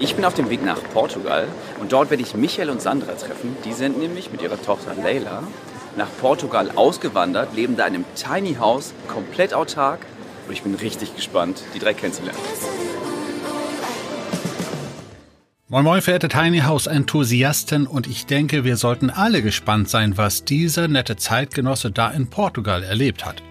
Ich 0.00 0.14
bin 0.14 0.24
auf 0.24 0.34
dem 0.34 0.48
Weg 0.48 0.64
nach 0.64 0.80
Portugal 0.92 1.48
und 1.80 1.90
dort 1.90 2.10
werde 2.10 2.22
ich 2.22 2.36
Michael 2.36 2.70
und 2.70 2.80
Sandra 2.80 3.14
treffen. 3.14 3.56
Die 3.64 3.72
sind 3.72 3.98
nämlich 3.98 4.30
mit 4.30 4.40
ihrer 4.40 4.62
Tochter 4.62 4.94
Leila 4.94 5.42
nach 5.96 6.06
Portugal 6.20 6.70
ausgewandert, 6.76 7.52
leben 7.56 7.76
da 7.76 7.84
in 7.84 7.96
einem 7.96 8.04
Tiny 8.14 8.54
House, 8.60 8.92
komplett 9.08 9.52
autark. 9.52 9.98
Und 10.46 10.52
ich 10.52 10.62
bin 10.62 10.76
richtig 10.76 11.16
gespannt, 11.16 11.64
die 11.74 11.80
drei 11.80 11.94
kennenzulernen. 11.94 12.38
Moin 15.66 15.82
Moin, 15.82 16.00
verehrte 16.00 16.28
Tiny 16.28 16.60
House 16.60 16.86
Enthusiasten, 16.86 17.88
und 17.88 18.06
ich 18.06 18.24
denke, 18.24 18.62
wir 18.62 18.76
sollten 18.76 19.10
alle 19.10 19.42
gespannt 19.42 19.90
sein, 19.90 20.16
was 20.16 20.44
dieser 20.44 20.86
nette 20.86 21.16
Zeitgenosse 21.16 21.90
da 21.90 22.08
in 22.10 22.30
Portugal 22.30 22.84
erlebt 22.84 23.26
hat. 23.26 23.42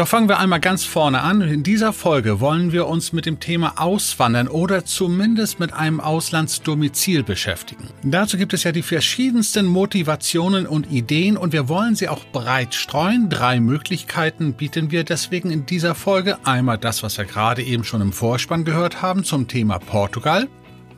Doch 0.00 0.08
fangen 0.08 0.30
wir 0.30 0.38
einmal 0.38 0.60
ganz 0.60 0.86
vorne 0.86 1.20
an. 1.20 1.42
In 1.42 1.62
dieser 1.62 1.92
Folge 1.92 2.40
wollen 2.40 2.72
wir 2.72 2.86
uns 2.86 3.12
mit 3.12 3.26
dem 3.26 3.38
Thema 3.38 3.74
Auswandern 3.76 4.48
oder 4.48 4.86
zumindest 4.86 5.60
mit 5.60 5.74
einem 5.74 6.00
Auslandsdomizil 6.00 7.22
beschäftigen. 7.22 7.86
Dazu 8.02 8.38
gibt 8.38 8.54
es 8.54 8.64
ja 8.64 8.72
die 8.72 8.80
verschiedensten 8.80 9.66
Motivationen 9.66 10.66
und 10.66 10.90
Ideen 10.90 11.36
und 11.36 11.52
wir 11.52 11.68
wollen 11.68 11.96
sie 11.96 12.08
auch 12.08 12.24
breit 12.32 12.74
streuen. 12.74 13.28
Drei 13.28 13.60
Möglichkeiten 13.60 14.54
bieten 14.54 14.90
wir 14.90 15.04
deswegen 15.04 15.50
in 15.50 15.66
dieser 15.66 15.94
Folge. 15.94 16.38
Einmal 16.46 16.78
das, 16.78 17.02
was 17.02 17.18
wir 17.18 17.26
gerade 17.26 17.62
eben 17.62 17.84
schon 17.84 18.00
im 18.00 18.14
Vorspann 18.14 18.64
gehört 18.64 19.02
haben 19.02 19.22
zum 19.22 19.48
Thema 19.48 19.78
Portugal. 19.80 20.48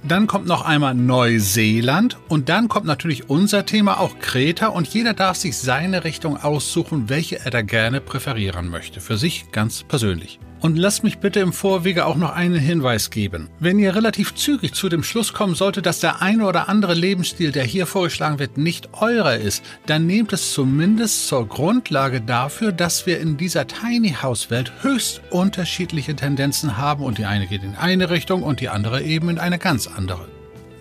Dann 0.04 0.26
kommt 0.26 0.46
noch 0.46 0.62
einmal 0.62 0.94
Neuseeland 0.94 2.18
und 2.28 2.48
dann 2.48 2.68
kommt 2.68 2.86
natürlich 2.86 3.30
unser 3.30 3.64
Thema 3.66 4.00
auch 4.00 4.18
Kreta 4.18 4.66
und 4.66 4.88
jeder 4.88 5.14
darf 5.14 5.36
sich 5.36 5.56
seine 5.56 6.02
Richtung 6.02 6.36
aussuchen, 6.36 7.08
welche 7.08 7.38
er 7.38 7.52
da 7.52 7.62
gerne 7.62 8.00
präferieren 8.00 8.68
möchte, 8.68 9.00
für 9.00 9.16
sich 9.16 9.52
ganz 9.52 9.84
persönlich. 9.84 10.40
Und 10.62 10.78
lasst 10.78 11.02
mich 11.02 11.18
bitte 11.18 11.40
im 11.40 11.52
Vorwege 11.52 12.06
auch 12.06 12.14
noch 12.14 12.32
einen 12.32 12.54
Hinweis 12.54 13.10
geben. 13.10 13.50
Wenn 13.58 13.80
ihr 13.80 13.96
relativ 13.96 14.36
zügig 14.36 14.74
zu 14.74 14.88
dem 14.88 15.02
Schluss 15.02 15.32
kommen 15.32 15.56
solltet, 15.56 15.86
dass 15.86 15.98
der 15.98 16.22
eine 16.22 16.46
oder 16.46 16.68
andere 16.68 16.94
Lebensstil, 16.94 17.50
der 17.50 17.64
hier 17.64 17.84
vorgeschlagen 17.84 18.38
wird, 18.38 18.58
nicht 18.58 18.90
eurer 19.00 19.36
ist, 19.36 19.64
dann 19.86 20.06
nehmt 20.06 20.32
es 20.32 20.52
zumindest 20.52 21.26
zur 21.26 21.48
Grundlage 21.48 22.20
dafür, 22.20 22.70
dass 22.70 23.06
wir 23.06 23.18
in 23.18 23.36
dieser 23.36 23.66
Tiny 23.66 24.14
House 24.22 24.50
Welt 24.50 24.72
höchst 24.82 25.20
unterschiedliche 25.30 26.14
Tendenzen 26.14 26.76
haben 26.76 27.02
und 27.02 27.18
die 27.18 27.24
eine 27.24 27.48
geht 27.48 27.64
in 27.64 27.74
eine 27.74 28.10
Richtung 28.10 28.44
und 28.44 28.60
die 28.60 28.68
andere 28.68 29.02
eben 29.02 29.30
in 29.30 29.40
eine 29.40 29.58
ganz 29.58 29.88
andere. 29.88 30.28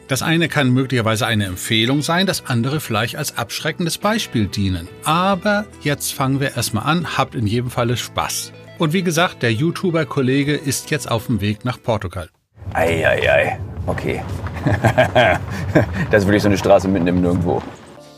Das 0.07 0.21
eine 0.21 0.47
kann 0.47 0.69
möglicherweise 0.69 1.25
eine 1.25 1.45
Empfehlung 1.45 2.03
sein, 2.03 2.27
das 2.27 2.45
andere 2.45 2.81
vielleicht 2.81 3.15
als 3.15 3.35
abschreckendes 3.35 3.97
Beispiel 3.97 4.45
dienen. 4.45 4.87
Aber 5.05 5.65
jetzt 5.81 6.13
fangen 6.13 6.39
wir 6.39 6.55
erstmal 6.55 6.83
an, 6.83 7.17
habt 7.17 7.33
in 7.33 7.47
jedem 7.47 7.71
Falle 7.71 7.97
Spaß. 7.97 8.53
Und 8.81 8.93
wie 8.93 9.03
gesagt, 9.03 9.43
der 9.43 9.53
YouTuber-Kollege 9.53 10.55
ist 10.55 10.89
jetzt 10.89 11.11
auf 11.11 11.27
dem 11.27 11.39
Weg 11.39 11.65
nach 11.65 11.79
Portugal. 11.79 12.29
Eieiei, 12.73 13.29
ei, 13.29 13.29
ei. 13.29 13.59
okay. 13.85 14.23
das 16.09 16.23
ist 16.23 16.27
wirklich 16.27 16.41
so 16.41 16.47
eine 16.47 16.57
Straße 16.57 16.87
mitten 16.87 17.05
im 17.05 17.21
Nirgendwo. 17.21 17.61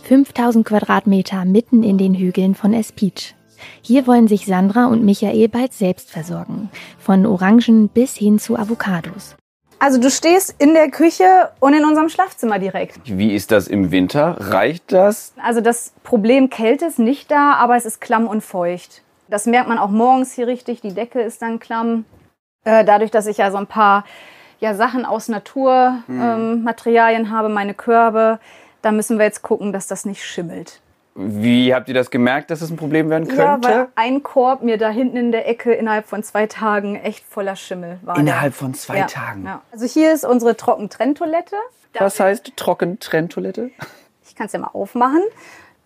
5000 0.04 0.66
Quadratmeter 0.66 1.44
mitten 1.44 1.84
in 1.84 1.98
den 1.98 2.16
Hügeln 2.16 2.56
von 2.56 2.74
Espich. 2.74 3.36
Hier 3.82 4.08
wollen 4.08 4.30
sich 4.30 4.46
Sandra 4.46 4.86
und 4.86 5.04
Michael 5.04 5.50
bald 5.50 5.74
selbst 5.74 6.10
versorgen. 6.10 6.70
Von 6.98 7.26
Orangen 7.26 7.90
bis 7.90 8.16
hin 8.16 8.40
zu 8.40 8.58
Avocados. 8.58 9.36
Also 9.80 10.00
du 10.00 10.10
stehst 10.10 10.56
in 10.60 10.76
der 10.76 10.90
Küche 10.90 11.50
und 11.60 11.74
in 11.74 11.84
unserem 11.84 12.08
Schlafzimmer 12.08 12.58
direkt. 12.58 13.02
Wie 13.04 13.36
ist 13.36 13.52
das 13.52 13.68
im 13.68 13.92
Winter? 13.92 14.38
Reicht 14.40 14.94
das? 14.94 15.34
Also 15.44 15.60
das 15.60 15.92
Problem 16.06 16.50
Kälte 16.50 16.86
ist 16.86 17.00
nicht 17.00 17.30
da, 17.30 17.56
aber 17.56 17.76
es 17.76 17.86
ist 17.86 18.00
klamm 18.00 18.30
und 18.30 18.40
feucht. 18.40 19.04
Das 19.34 19.48
merkt 19.48 19.68
man 19.68 19.80
auch 19.80 19.90
morgens 19.90 20.32
hier 20.34 20.46
richtig. 20.46 20.82
Die 20.82 20.94
Decke 20.94 21.20
ist 21.20 21.42
dann 21.42 21.58
klamm. 21.58 22.06
Äh, 22.66 22.86
dadurch, 22.86 23.10
dass 23.10 23.26
ich 23.26 23.38
ja 23.38 23.50
so 23.50 23.58
ein 23.58 23.66
paar 23.66 24.06
ja, 24.60 24.76
Sachen 24.76 25.06
aus 25.08 25.28
Naturmaterialien 25.28 27.24
mhm. 27.24 27.28
ähm, 27.28 27.32
habe, 27.32 27.50
meine 27.50 27.74
Körbe, 27.74 28.38
da 28.84 28.92
müssen 28.92 29.18
wir 29.18 29.26
jetzt 29.26 29.42
gucken, 29.42 29.74
dass 29.74 29.88
das 29.88 30.06
nicht 30.06 30.24
schimmelt. 30.24 30.82
Wie 31.16 31.74
habt 31.74 31.88
ihr 31.88 31.96
das 31.96 32.12
gemerkt, 32.12 32.52
dass 32.52 32.62
es 32.62 32.68
das 32.68 32.76
ein 32.76 32.78
Problem 32.78 33.10
werden 33.10 33.28
könnte? 33.28 33.42
Ja, 33.42 33.58
weil 33.64 33.88
ein 33.96 34.22
Korb 34.22 34.62
mir 34.62 34.78
da 34.78 34.90
hinten 34.90 35.18
in 35.18 35.32
der 35.32 35.50
Ecke 35.50 35.74
innerhalb 35.74 36.06
von 36.06 36.22
zwei 36.22 36.46
Tagen 36.46 36.96
echt 36.96 37.26
voller 37.26 37.56
Schimmel 37.56 37.98
war. 38.04 38.20
Innerhalb 38.20 38.54
von 38.54 38.76
zwei 38.76 39.00
ja, 39.00 39.06
Tagen? 39.08 39.46
Ja. 39.46 39.64
Also 39.72 39.88
hier 39.88 40.14
ist 40.14 40.26
unsere 40.26 40.56
Trockentrenntoilette. 40.56 41.56
Was 41.98 42.20
heißt 42.20 42.56
Trockentrenntoilette? 42.56 43.72
Ich 44.28 44.36
kann 44.36 44.46
es 44.46 44.54
ja 44.54 44.60
mal 44.60 44.70
aufmachen. 44.74 45.24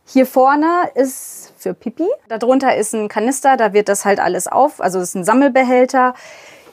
Hier 0.09 0.25
vorne 0.25 0.90
ist 0.95 1.51
für 1.57 1.73
Pipi. 1.73 2.07
Darunter 2.29 2.78
ist 2.78 2.95
ein 2.95 3.09
Kanister, 3.09 3.57
da 3.57 3.73
wird 3.73 3.90
das 3.90 4.06
halt 4.06 4.22
alles 4.22 4.47
auf. 4.47 4.79
Also 4.79 5.00
das 5.00 5.09
ist 5.09 5.16
ein 5.16 5.25
Sammelbehälter. 5.25 6.13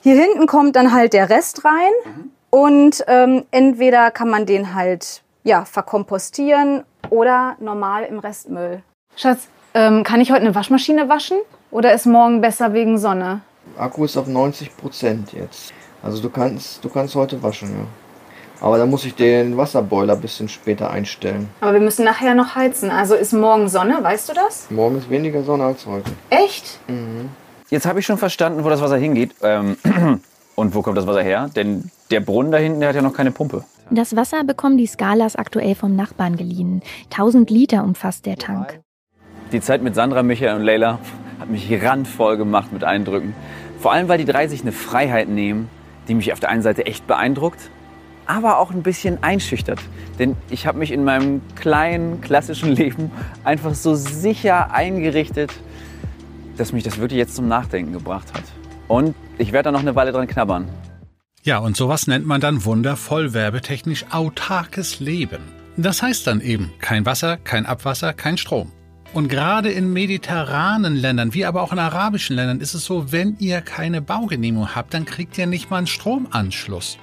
Hier 0.03 0.15
hinten 0.15 0.47
kommt 0.47 0.77
dann 0.77 0.93
halt 0.93 1.12
der 1.15 1.28
Rest 1.31 1.65
rein. 1.65 1.93
Mhm. 2.05 2.31
Und 2.50 3.05
ähm, 3.09 3.45
entweder 3.50 4.12
kann 4.12 4.31
man 4.31 4.47
den 4.47 4.77
halt 4.77 5.22
ja, 5.43 5.65
verkompostieren 5.65 6.84
oder 7.11 7.56
normal 7.59 8.05
im 8.05 8.21
Restmüll. 8.21 8.84
Schatz, 9.17 9.49
ähm, 9.75 10.05
kann 10.05 10.21
ich 10.21 10.31
heute 10.31 10.43
eine 10.43 10.55
Waschmaschine 10.55 11.09
waschen? 11.09 11.39
Oder 11.72 11.93
ist 11.93 12.06
morgen 12.06 12.41
besser 12.41 12.72
wegen 12.72 12.99
Sonne? 12.99 13.41
Akku 13.77 14.05
ist 14.05 14.16
auf 14.16 14.28
90 14.28 14.77
Prozent 14.77 15.33
jetzt. 15.33 15.72
Also 16.05 16.22
du 16.22 16.31
kannst, 16.31 16.84
du 16.84 16.89
kannst 16.89 17.16
heute 17.16 17.43
waschen, 17.43 17.71
ja. 17.71 17.84
Aber 18.64 18.78
da 18.78 18.86
muss 18.86 19.04
ich 19.04 19.14
den 19.14 19.58
Wasserboiler 19.58 20.14
ein 20.14 20.22
bisschen 20.22 20.48
später 20.48 20.91
einstellen. 20.91 21.50
Aber 21.60 21.75
wir 21.75 21.80
müssen 21.80 22.02
nachher 22.02 22.34
noch 22.34 22.54
heizen. 22.54 22.91
Also 22.91 23.14
ist 23.14 23.34
morgen 23.34 23.69
Sonne, 23.69 23.98
weißt 24.00 24.30
du 24.30 24.32
das? 24.32 24.70
Morgen 24.70 24.97
ist 24.97 25.10
weniger 25.10 25.42
Sonne 25.42 25.64
als 25.64 25.84
heute. 25.84 26.10
Echt? 26.30 26.80
Mhm. 26.88 27.28
Jetzt 27.69 27.84
habe 27.84 28.00
ich 28.00 28.06
schon 28.06 28.16
verstanden, 28.16 28.64
wo 28.64 28.70
das 28.70 28.80
Wasser 28.80 28.97
hingeht. 28.97 29.34
Ähm, 29.42 29.76
und 30.54 30.74
wo 30.74 30.80
kommt 30.80 30.97
das 30.97 31.06
Wasser 31.06 31.22
her? 31.22 31.50
Denn 31.54 31.91
der 32.10 32.20
Brunnen 32.20 32.53
da 32.53 32.56
hinten, 32.56 32.80
der 32.80 32.88
hat 32.88 32.97
ja 32.97 33.03
noch 33.03 33.12
keine 33.12 33.32
Pumpe. 33.32 33.64
Das 33.91 34.16
Wasser 34.16 34.44
bekommen 34.44 34.78
die 34.78 34.86
Skalas 34.86 35.36
aktuell 35.36 35.74
vom 35.74 35.94
Nachbarn 35.94 36.36
geliehen. 36.36 36.80
1000 37.10 37.50
Liter 37.50 37.84
umfasst 37.84 38.24
der 38.24 38.38
Tank. 38.38 38.80
Die 39.53 39.60
Zeit 39.60 39.82
mit 39.82 39.94
Sandra, 39.94 40.22
Michael 40.22 40.56
und 40.56 40.62
Leila 40.62 41.00
hat 41.38 41.50
mich 41.50 41.70
randvoll 41.82 42.38
gemacht 42.38 42.72
mit 42.72 42.82
Eindrücken. 42.82 43.34
Vor 43.78 43.92
allem, 43.92 44.08
weil 44.08 44.16
die 44.16 44.24
drei 44.24 44.48
sich 44.48 44.62
eine 44.62 44.72
Freiheit 44.72 45.28
nehmen, 45.28 45.69
die 46.08 46.14
mich 46.14 46.32
auf 46.32 46.41
der 46.41 46.48
einen 46.48 46.62
Seite 46.62 46.86
echt 46.86 47.06
beeindruckt 47.06 47.69
aber 48.26 48.58
auch 48.58 48.70
ein 48.70 48.82
bisschen 48.82 49.22
einschüchtert. 49.22 49.80
Denn 50.18 50.36
ich 50.50 50.66
habe 50.66 50.78
mich 50.78 50.90
in 50.90 51.04
meinem 51.04 51.42
kleinen, 51.54 52.20
klassischen 52.20 52.72
Leben 52.76 53.10
einfach 53.44 53.74
so 53.74 53.94
sicher 53.94 54.72
eingerichtet, 54.72 55.52
dass 56.56 56.72
mich 56.72 56.84
das 56.84 56.98
wirklich 56.98 57.18
jetzt 57.18 57.34
zum 57.34 57.48
Nachdenken 57.48 57.92
gebracht 57.92 58.32
hat. 58.32 58.44
Und 58.88 59.14
ich 59.38 59.52
werde 59.52 59.68
da 59.68 59.72
noch 59.72 59.80
eine 59.80 59.96
Weile 59.96 60.12
dran 60.12 60.26
knabbern. 60.26 60.68
Ja, 61.42 61.58
und 61.58 61.76
sowas 61.76 62.06
nennt 62.06 62.26
man 62.26 62.40
dann 62.40 62.64
wundervoll 62.64 63.34
werbetechnisch 63.34 64.06
autarkes 64.10 65.00
Leben. 65.00 65.42
Das 65.76 66.02
heißt 66.02 66.26
dann 66.26 66.41
eben 66.41 66.72
kein 66.78 67.04
Wasser, 67.04 67.36
kein 67.36 67.66
Abwasser, 67.66 68.12
kein 68.12 68.38
Strom. 68.38 68.70
Und 69.12 69.28
gerade 69.28 69.70
in 69.70 69.92
mediterranen 69.92 70.96
Ländern, 70.96 71.34
wie 71.34 71.44
aber 71.44 71.62
auch 71.62 71.72
in 71.72 71.78
arabischen 71.78 72.34
Ländern, 72.36 72.60
ist 72.60 72.74
es 72.74 72.84
so, 72.84 73.12
wenn 73.12 73.36
ihr 73.38 73.60
keine 73.60 74.00
Baugenehmigung 74.02 74.74
habt, 74.74 74.94
dann 74.94 75.04
kriegt 75.04 75.36
ihr 75.38 75.47
nicht 75.47 75.70
mal 75.70 75.78
einen 75.78 75.86
Stromanschluss. 75.86 76.98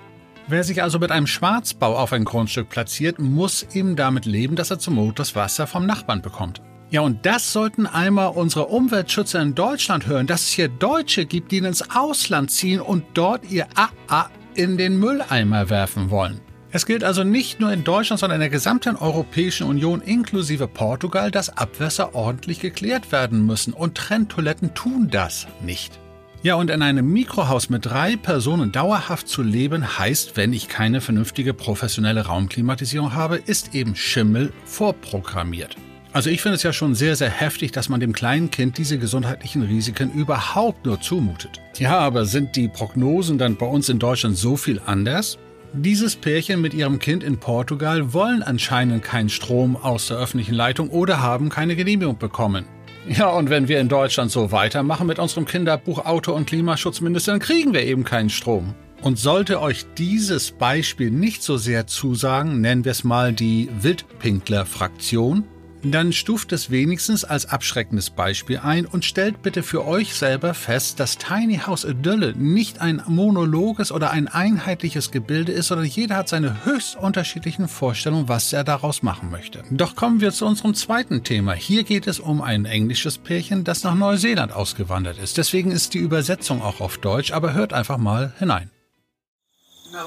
Wer 0.51 0.65
sich 0.65 0.83
also 0.83 0.99
mit 0.99 1.11
einem 1.11 1.27
Schwarzbau 1.27 1.95
auf 1.95 2.11
ein 2.11 2.25
Grundstück 2.25 2.67
platziert, 2.67 3.19
muss 3.19 3.65
eben 3.73 3.95
damit 3.95 4.25
leben, 4.25 4.57
dass 4.57 4.69
er 4.69 4.79
zum 4.79 4.95
Not 4.95 5.17
das 5.17 5.33
Wasser 5.33 5.65
vom 5.65 5.85
Nachbarn 5.85 6.21
bekommt. 6.21 6.61
Ja, 6.89 6.99
und 6.99 7.25
das 7.25 7.53
sollten 7.53 7.87
einmal 7.87 8.33
unsere 8.33 8.65
Umweltschützer 8.65 9.41
in 9.41 9.55
Deutschland 9.55 10.07
hören, 10.07 10.27
dass 10.27 10.41
es 10.41 10.49
hier 10.49 10.67
Deutsche 10.67 11.25
gibt, 11.25 11.53
die 11.53 11.59
ins 11.59 11.89
Ausland 11.95 12.51
ziehen 12.51 12.81
und 12.81 13.05
dort 13.13 13.49
ihr 13.49 13.65
AA 13.75 14.29
in 14.53 14.77
den 14.77 14.99
Mülleimer 14.99 15.69
werfen 15.69 16.09
wollen. 16.09 16.41
Es 16.71 16.85
gilt 16.85 17.05
also 17.05 17.23
nicht 17.23 17.61
nur 17.61 17.71
in 17.71 17.85
Deutschland, 17.85 18.19
sondern 18.19 18.35
in 18.35 18.41
der 18.41 18.49
gesamten 18.49 18.97
Europäischen 18.97 19.67
Union 19.67 20.01
inklusive 20.01 20.67
Portugal, 20.67 21.31
dass 21.31 21.55
Abwässer 21.55 22.13
ordentlich 22.13 22.59
geklärt 22.59 23.13
werden 23.13 23.45
müssen 23.45 23.71
und 23.71 23.95
Trenntoiletten 23.95 24.73
tun 24.73 25.07
das 25.09 25.47
nicht. 25.61 25.97
Ja, 26.43 26.55
und 26.55 26.71
in 26.71 26.81
einem 26.81 27.05
Mikrohaus 27.13 27.69
mit 27.69 27.85
drei 27.85 28.15
Personen 28.15 28.71
dauerhaft 28.71 29.27
zu 29.27 29.43
leben, 29.43 29.99
heißt, 29.99 30.37
wenn 30.37 30.53
ich 30.53 30.67
keine 30.67 30.99
vernünftige 30.99 31.53
professionelle 31.53 32.25
Raumklimatisierung 32.25 33.13
habe, 33.13 33.35
ist 33.35 33.75
eben 33.75 33.95
Schimmel 33.95 34.51
vorprogrammiert. 34.65 35.75
Also 36.13 36.31
ich 36.31 36.41
finde 36.41 36.55
es 36.55 36.63
ja 36.63 36.73
schon 36.73 36.95
sehr, 36.95 37.15
sehr 37.15 37.29
heftig, 37.29 37.73
dass 37.73 37.89
man 37.89 37.99
dem 37.99 38.11
kleinen 38.11 38.49
Kind 38.49 38.79
diese 38.79 38.97
gesundheitlichen 38.97 39.61
Risiken 39.61 40.11
überhaupt 40.13 40.83
nur 40.83 40.99
zumutet. 40.99 41.61
Ja, 41.77 41.99
aber 41.99 42.25
sind 42.25 42.55
die 42.55 42.67
Prognosen 42.67 43.37
dann 43.37 43.55
bei 43.55 43.67
uns 43.67 43.87
in 43.87 43.99
Deutschland 43.99 44.35
so 44.35 44.57
viel 44.57 44.81
anders? 44.83 45.37
Dieses 45.73 46.15
Pärchen 46.15 46.59
mit 46.59 46.73
ihrem 46.73 46.97
Kind 46.97 47.23
in 47.23 47.37
Portugal 47.37 48.13
wollen 48.13 48.41
anscheinend 48.41 49.03
keinen 49.03 49.29
Strom 49.29 49.77
aus 49.77 50.07
der 50.07 50.17
öffentlichen 50.17 50.55
Leitung 50.55 50.89
oder 50.89 51.21
haben 51.21 51.49
keine 51.49 51.75
Genehmigung 51.75 52.17
bekommen. 52.17 52.65
Ja, 53.07 53.29
und 53.29 53.49
wenn 53.49 53.67
wir 53.67 53.79
in 53.79 53.89
Deutschland 53.89 54.31
so 54.31 54.51
weitermachen 54.51 55.07
mit 55.07 55.17
unserem 55.17 55.45
Kinderbuch 55.45 56.05
Auto- 56.05 56.33
und 56.33 56.45
Klimaschutzminister, 56.45 57.31
dann 57.31 57.39
kriegen 57.39 57.73
wir 57.73 57.83
eben 57.83 58.03
keinen 58.03 58.29
Strom. 58.29 58.75
Und 59.01 59.17
sollte 59.17 59.59
euch 59.59 59.85
dieses 59.97 60.51
Beispiel 60.51 61.09
nicht 61.09 61.41
so 61.41 61.57
sehr 61.57 61.87
zusagen, 61.87 62.61
nennen 62.61 62.85
wir 62.85 62.91
es 62.91 63.03
mal 63.03 63.33
die 63.33 63.69
Wildpinkler-Fraktion, 63.81 65.43
dann 65.83 66.13
stuft 66.13 66.51
es 66.51 66.69
wenigstens 66.69 67.23
als 67.23 67.47
abschreckendes 67.47 68.09
Beispiel 68.09 68.59
ein 68.63 68.85
und 68.85 69.05
stellt 69.05 69.41
bitte 69.41 69.63
für 69.63 69.85
euch 69.85 70.13
selber 70.13 70.53
fest, 70.53 70.99
dass 70.99 71.17
Tiny 71.17 71.59
House 71.65 71.83
Idylle 71.83 72.33
nicht 72.35 72.81
ein 72.81 73.01
monologes 73.07 73.91
oder 73.91 74.11
ein 74.11 74.27
einheitliches 74.27 75.11
Gebilde 75.11 75.51
ist, 75.51 75.67
sondern 75.67 75.87
jeder 75.87 76.17
hat 76.17 76.29
seine 76.29 76.65
höchst 76.65 76.95
unterschiedlichen 76.95 77.67
Vorstellungen, 77.67 78.29
was 78.29 78.53
er 78.53 78.63
daraus 78.63 79.03
machen 79.03 79.31
möchte. 79.31 79.63
Doch 79.71 79.95
kommen 79.95 80.21
wir 80.21 80.31
zu 80.31 80.45
unserem 80.45 80.75
zweiten 80.75 81.23
Thema. 81.23 81.53
Hier 81.53 81.83
geht 81.83 82.07
es 82.07 82.19
um 82.19 82.41
ein 82.41 82.65
englisches 82.65 83.17
Pärchen, 83.17 83.63
das 83.63 83.83
nach 83.83 83.95
Neuseeland 83.95 84.53
ausgewandert 84.53 85.17
ist. 85.17 85.37
Deswegen 85.37 85.71
ist 85.71 85.93
die 85.93 85.99
Übersetzung 85.99 86.61
auch 86.61 86.81
auf 86.81 86.97
Deutsch, 86.97 87.31
aber 87.31 87.53
hört 87.53 87.73
einfach 87.73 87.97
mal 87.97 88.33
hinein. 88.39 88.69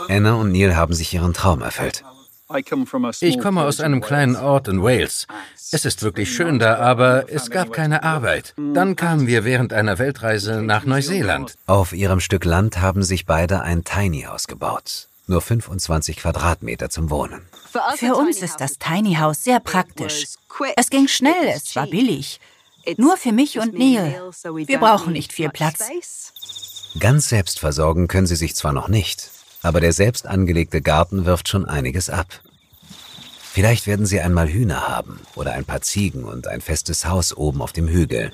Anna 0.08 0.34
und 0.34 0.52
Neil 0.52 0.76
haben 0.76 0.94
sich 0.94 1.12
ihren 1.12 1.34
Traum 1.34 1.62
erfüllt. 1.62 2.04
Ich 3.20 3.38
komme 3.38 3.62
aus 3.62 3.80
einem 3.80 4.00
kleinen 4.00 4.36
Ort 4.36 4.68
in 4.68 4.82
Wales. 4.82 5.26
Es 5.72 5.84
ist 5.84 6.02
wirklich 6.02 6.34
schön 6.34 6.58
da, 6.58 6.76
aber 6.76 7.32
es 7.32 7.50
gab 7.50 7.72
keine 7.72 8.02
Arbeit. 8.02 8.54
Dann 8.56 8.96
kamen 8.96 9.26
wir 9.26 9.44
während 9.44 9.72
einer 9.72 9.98
Weltreise 9.98 10.62
nach 10.62 10.84
Neuseeland. 10.84 11.54
Auf 11.66 11.92
ihrem 11.92 12.20
Stück 12.20 12.44
Land 12.44 12.80
haben 12.80 13.02
sich 13.02 13.24
beide 13.24 13.62
ein 13.62 13.84
Tiny 13.84 14.22
House 14.22 14.46
gebaut. 14.46 15.08
Nur 15.26 15.40
25 15.40 16.18
Quadratmeter 16.18 16.90
zum 16.90 17.08
Wohnen. 17.08 17.46
Für 17.96 18.14
uns 18.14 18.42
ist 18.42 18.60
das 18.60 18.78
Tiny 18.78 19.14
House 19.14 19.42
sehr 19.42 19.58
praktisch. 19.58 20.26
Es 20.76 20.90
ging 20.90 21.08
schnell, 21.08 21.48
es 21.54 21.74
war 21.74 21.86
billig. 21.86 22.40
Nur 22.98 23.16
für 23.16 23.32
mich 23.32 23.58
und 23.58 23.72
Neil. 23.72 24.30
Wir 24.66 24.78
brauchen 24.78 25.14
nicht 25.14 25.32
viel 25.32 25.48
Platz. 25.48 25.88
Ganz 27.00 27.28
selbst 27.28 27.58
versorgen 27.58 28.06
können 28.06 28.26
sie 28.26 28.36
sich 28.36 28.54
zwar 28.54 28.72
noch 28.72 28.88
nicht, 28.88 29.30
aber 29.64 29.80
der 29.80 29.92
selbst 29.94 30.26
angelegte 30.26 30.82
Garten 30.82 31.24
wirft 31.24 31.48
schon 31.48 31.66
einiges 31.66 32.10
ab. 32.10 32.26
Vielleicht 33.40 33.86
werden 33.86 34.04
sie 34.04 34.20
einmal 34.20 34.48
Hühner 34.48 34.88
haben 34.88 35.20
oder 35.36 35.52
ein 35.52 35.64
paar 35.64 35.80
Ziegen 35.80 36.24
und 36.24 36.46
ein 36.46 36.60
festes 36.60 37.06
Haus 37.06 37.34
oben 37.34 37.62
auf 37.62 37.72
dem 37.72 37.88
Hügel. 37.88 38.30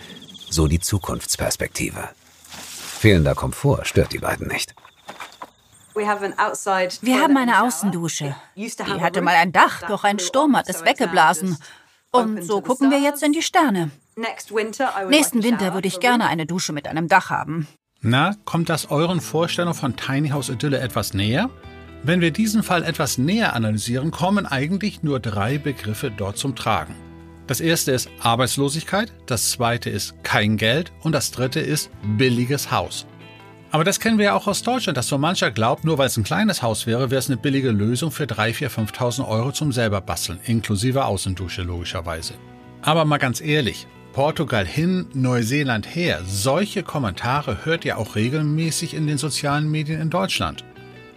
So 0.50 0.66
die 0.66 0.80
Zukunftsperspektive. 0.80 2.08
Fehlender 2.48 3.34
Komfort 3.36 3.84
stört 3.84 4.12
die 4.12 4.18
beiden 4.18 4.48
nicht. 4.48 4.74
Wir 5.94 6.08
haben 6.08 7.36
eine 7.36 7.62
Außendusche. 7.62 8.34
Die 8.56 9.00
hatte 9.00 9.22
mal 9.22 9.36
ein 9.36 9.52
Dach, 9.52 9.82
doch 9.86 10.02
ein 10.02 10.18
Sturm 10.18 10.56
hat 10.56 10.68
es 10.68 10.84
weggeblasen. 10.84 11.56
Und 12.10 12.42
so 12.42 12.60
gucken 12.60 12.90
wir 12.90 12.98
jetzt 12.98 13.22
in 13.22 13.32
die 13.32 13.42
Sterne. 13.42 13.92
Nächsten 14.16 15.42
Winter 15.44 15.74
würde 15.74 15.86
ich 15.86 16.00
gerne 16.00 16.26
eine 16.26 16.46
Dusche 16.46 16.72
mit 16.72 16.88
einem 16.88 17.06
Dach 17.06 17.30
haben. 17.30 17.68
Na, 18.02 18.34
kommt 18.46 18.70
das 18.70 18.90
euren 18.90 19.20
Vorstellungen 19.20 19.74
von 19.74 19.94
Tiny 19.94 20.30
House 20.30 20.48
Idylle 20.48 20.80
etwas 20.80 21.12
näher? 21.12 21.50
Wenn 22.02 22.22
wir 22.22 22.30
diesen 22.30 22.62
Fall 22.62 22.82
etwas 22.82 23.18
näher 23.18 23.54
analysieren, 23.54 24.10
kommen 24.10 24.46
eigentlich 24.46 25.02
nur 25.02 25.20
drei 25.20 25.58
Begriffe 25.58 26.10
dort 26.10 26.38
zum 26.38 26.56
Tragen. 26.56 26.94
Das 27.46 27.60
erste 27.60 27.92
ist 27.92 28.08
Arbeitslosigkeit, 28.20 29.12
das 29.26 29.50
zweite 29.50 29.90
ist 29.90 30.14
kein 30.22 30.56
Geld 30.56 30.92
und 31.02 31.12
das 31.12 31.30
dritte 31.30 31.60
ist 31.60 31.90
billiges 32.16 32.70
Haus. 32.70 33.04
Aber 33.70 33.84
das 33.84 34.00
kennen 34.00 34.16
wir 34.16 34.26
ja 34.26 34.34
auch 34.34 34.46
aus 34.46 34.62
Deutschland, 34.62 34.96
dass 34.96 35.08
so 35.08 35.18
mancher 35.18 35.50
glaubt, 35.50 35.84
nur 35.84 35.98
weil 35.98 36.06
es 36.06 36.16
ein 36.16 36.24
kleines 36.24 36.62
Haus 36.62 36.86
wäre, 36.86 37.10
wäre 37.10 37.18
es 37.18 37.28
eine 37.28 37.36
billige 37.36 37.70
Lösung 37.70 38.10
für 38.10 38.24
3.000, 38.24 38.70
4.000, 38.70 38.94
5.000 38.94 39.28
Euro 39.28 39.52
zum 39.52 39.72
selber 39.72 40.00
basteln, 40.00 40.40
inklusive 40.44 41.04
Außendusche 41.04 41.62
logischerweise. 41.62 42.32
Aber 42.80 43.04
mal 43.04 43.18
ganz 43.18 43.42
ehrlich, 43.42 43.86
Portugal 44.12 44.66
hin, 44.66 45.06
Neuseeland 45.14 45.94
her, 45.94 46.20
solche 46.26 46.82
Kommentare 46.82 47.64
hört 47.64 47.84
ihr 47.84 47.96
auch 47.96 48.16
regelmäßig 48.16 48.94
in 48.94 49.06
den 49.06 49.18
sozialen 49.18 49.70
Medien 49.70 50.00
in 50.00 50.10
Deutschland. 50.10 50.64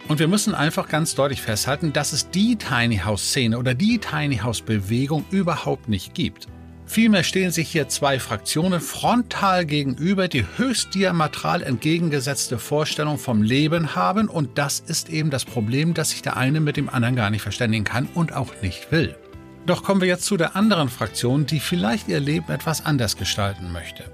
Und 0.06 0.20
wir 0.20 0.28
müssen 0.28 0.54
einfach 0.54 0.88
ganz 0.88 1.14
deutlich 1.14 1.42
festhalten, 1.42 1.92
dass 1.92 2.12
es 2.12 2.30
die 2.30 2.56
Tiny 2.56 2.98
House 2.98 3.22
Szene 3.22 3.58
oder 3.58 3.74
die 3.74 3.98
Tiny 3.98 4.36
House 4.36 4.60
Bewegung 4.60 5.24
überhaupt 5.30 5.88
nicht 5.88 6.14
gibt. 6.14 6.46
Vielmehr 6.86 7.24
stehen 7.24 7.50
sich 7.50 7.70
hier 7.70 7.88
zwei 7.88 8.20
Fraktionen 8.20 8.80
frontal 8.80 9.64
gegenüber, 9.64 10.28
die 10.28 10.44
höchst 10.56 10.94
diametral 10.94 11.62
entgegengesetzte 11.62 12.58
Vorstellungen 12.58 13.18
vom 13.18 13.42
Leben 13.42 13.96
haben 13.96 14.28
und 14.28 14.58
das 14.58 14.80
ist 14.80 15.08
eben 15.08 15.30
das 15.30 15.46
Problem, 15.46 15.94
dass 15.94 16.10
sich 16.10 16.22
der 16.22 16.36
eine 16.36 16.60
mit 16.60 16.76
dem 16.76 16.90
anderen 16.90 17.16
gar 17.16 17.30
nicht 17.30 17.42
verständigen 17.42 17.84
kann 17.84 18.06
und 18.14 18.34
auch 18.34 18.52
nicht 18.62 18.92
will. 18.92 19.16
Doch 19.66 19.82
kommen 19.82 20.00
wir 20.00 20.08
jetzt 20.08 20.26
zu 20.26 20.36
der 20.36 20.56
anderen 20.56 20.88
Fraktion, 20.90 21.46
die 21.46 21.60
vielleicht 21.60 22.08
ihr 22.08 22.20
Leben 22.20 22.50
etwas 22.50 22.84
anders 22.84 23.16
gestalten 23.16 23.72
möchte. 23.72 24.04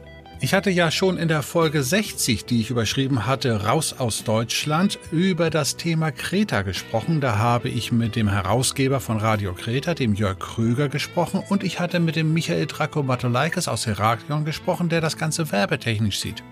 Ich 0.43 0.55
hatte 0.55 0.71
ja 0.71 0.91
schon 0.91 1.19
in 1.19 1.29
der 1.29 1.43
Folge 1.43 1.83
60, 1.83 2.47
die 2.47 2.63
ich 2.63 2.71
überschrieben 2.71 3.27
hatte, 3.27 3.65
Raus 3.67 3.97
aus 3.99 4.25
Deutschland, 4.25 4.99
über 5.13 5.51
das 5.51 5.77
Thema 5.77 6.13
Kreta 6.13 6.63
gesprochen. 6.63 7.21
Da 7.21 7.37
habe 7.37 7.69
ich 7.69 7.93
mit 7.93 8.17
dem 8.17 8.27
Herausgeber 8.29 9.01
von 9.01 9.19
Radio 9.19 9.53
Kreta, 9.53 9.93
dem 9.93 10.15
Jörg 10.15 10.39
Krüger, 10.39 10.89
gesprochen 10.89 11.43
und 11.47 11.63
ich 11.63 11.79
hatte 11.79 12.01
mit 12.01 12.17
dem 12.17 12.33
Michael 12.33 12.67
Drakomatolaikis 12.67 13.69
aus 13.69 13.87
Heraklion 13.87 14.47
gesprochen, 14.47 14.89
der 14.89 15.03
das 15.03 15.19
Ganze 15.19 15.53
werbetechnisch 15.53 16.21
sieht. 16.21 16.43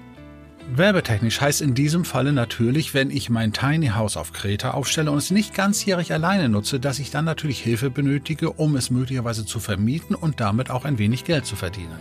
Werbetechnisch 0.71 1.41
heißt 1.41 1.63
in 1.63 1.75
diesem 1.75 2.05
Falle 2.05 2.33
natürlich, 2.33 2.93
wenn 2.93 3.11
ich 3.11 3.31
mein 3.31 3.55
Tiny 3.55 3.89
House 3.89 4.19
auf 4.19 4.35
Kreta 4.35 4.73
aufstelle 4.73 5.11
und 5.11 5.17
es 5.17 5.31
nicht 5.31 5.55
ganzjährig 5.55 6.13
alleine 6.13 6.51
nutze, 6.51 6.79
dass 6.79 6.99
ich 6.99 7.11
dann 7.11 7.25
natürlich 7.25 7.61
Hilfe 7.61 7.89
benötige, 7.91 8.53
um 8.53 8.77
es 8.77 8.91
möglicherweise 8.91 9.47
zu 9.47 9.61
vermieten 9.61 10.15
und 10.15 10.41
damit 10.41 10.71
auch 10.71 10.85
ein 10.85 10.99
wenig 10.99 11.25
Geld 11.25 11.47
zu 11.47 11.57
verdienen. 11.57 11.99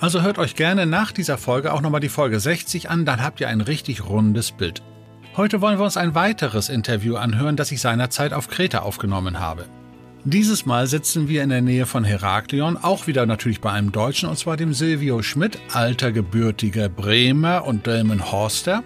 Also 0.00 0.22
hört 0.22 0.38
euch 0.38 0.56
gerne 0.56 0.84
nach 0.84 1.12
dieser 1.12 1.38
Folge 1.38 1.72
auch 1.72 1.80
nochmal 1.80 2.00
die 2.00 2.08
Folge 2.08 2.40
60 2.40 2.90
an, 2.90 3.04
dann 3.04 3.22
habt 3.22 3.40
ihr 3.40 3.48
ein 3.48 3.60
richtig 3.60 4.04
rundes 4.04 4.50
Bild. 4.50 4.82
Heute 5.36 5.60
wollen 5.60 5.78
wir 5.78 5.84
uns 5.84 5.96
ein 5.96 6.16
weiteres 6.16 6.68
Interview 6.68 7.14
anhören, 7.16 7.54
das 7.54 7.70
ich 7.70 7.80
seinerzeit 7.80 8.32
auf 8.32 8.48
Kreta 8.48 8.80
aufgenommen 8.80 9.38
habe. 9.38 9.66
Dieses 10.30 10.66
Mal 10.66 10.86
sitzen 10.86 11.26
wir 11.26 11.42
in 11.42 11.48
der 11.48 11.62
Nähe 11.62 11.86
von 11.86 12.04
Heraklion, 12.04 12.76
auch 12.76 13.06
wieder 13.06 13.24
natürlich 13.24 13.62
bei 13.62 13.72
einem 13.72 13.92
Deutschen, 13.92 14.28
und 14.28 14.38
zwar 14.38 14.58
dem 14.58 14.74
Silvio 14.74 15.22
Schmidt, 15.22 15.58
alter 15.72 16.12
gebürtiger 16.12 16.90
Bremer 16.90 17.64
und 17.64 17.86
Delmenhorster. 17.86 18.84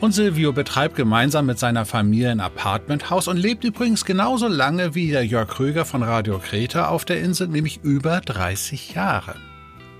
Und 0.00 0.12
Silvio 0.12 0.54
betreibt 0.54 0.96
gemeinsam 0.96 1.44
mit 1.44 1.58
seiner 1.58 1.84
Familie 1.84 2.30
ein 2.30 2.40
Apartmenthaus 2.40 3.28
und 3.28 3.36
lebt 3.36 3.62
übrigens 3.62 4.06
genauso 4.06 4.48
lange 4.48 4.94
wie 4.94 5.10
der 5.10 5.26
Jörg 5.26 5.48
Kröger 5.48 5.84
von 5.84 6.02
Radio 6.02 6.38
Kreta 6.38 6.88
auf 6.88 7.04
der 7.04 7.20
Insel, 7.20 7.48
nämlich 7.48 7.80
über 7.82 8.22
30 8.22 8.94
Jahre. 8.94 9.34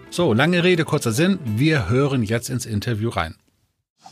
So, 0.08 0.32
lange 0.32 0.64
Rede, 0.64 0.86
kurzer 0.86 1.12
Sinn. 1.12 1.38
Wir 1.44 1.90
hören 1.90 2.22
jetzt 2.22 2.48
ins 2.48 2.64
Interview 2.64 3.10
rein. 3.10 3.34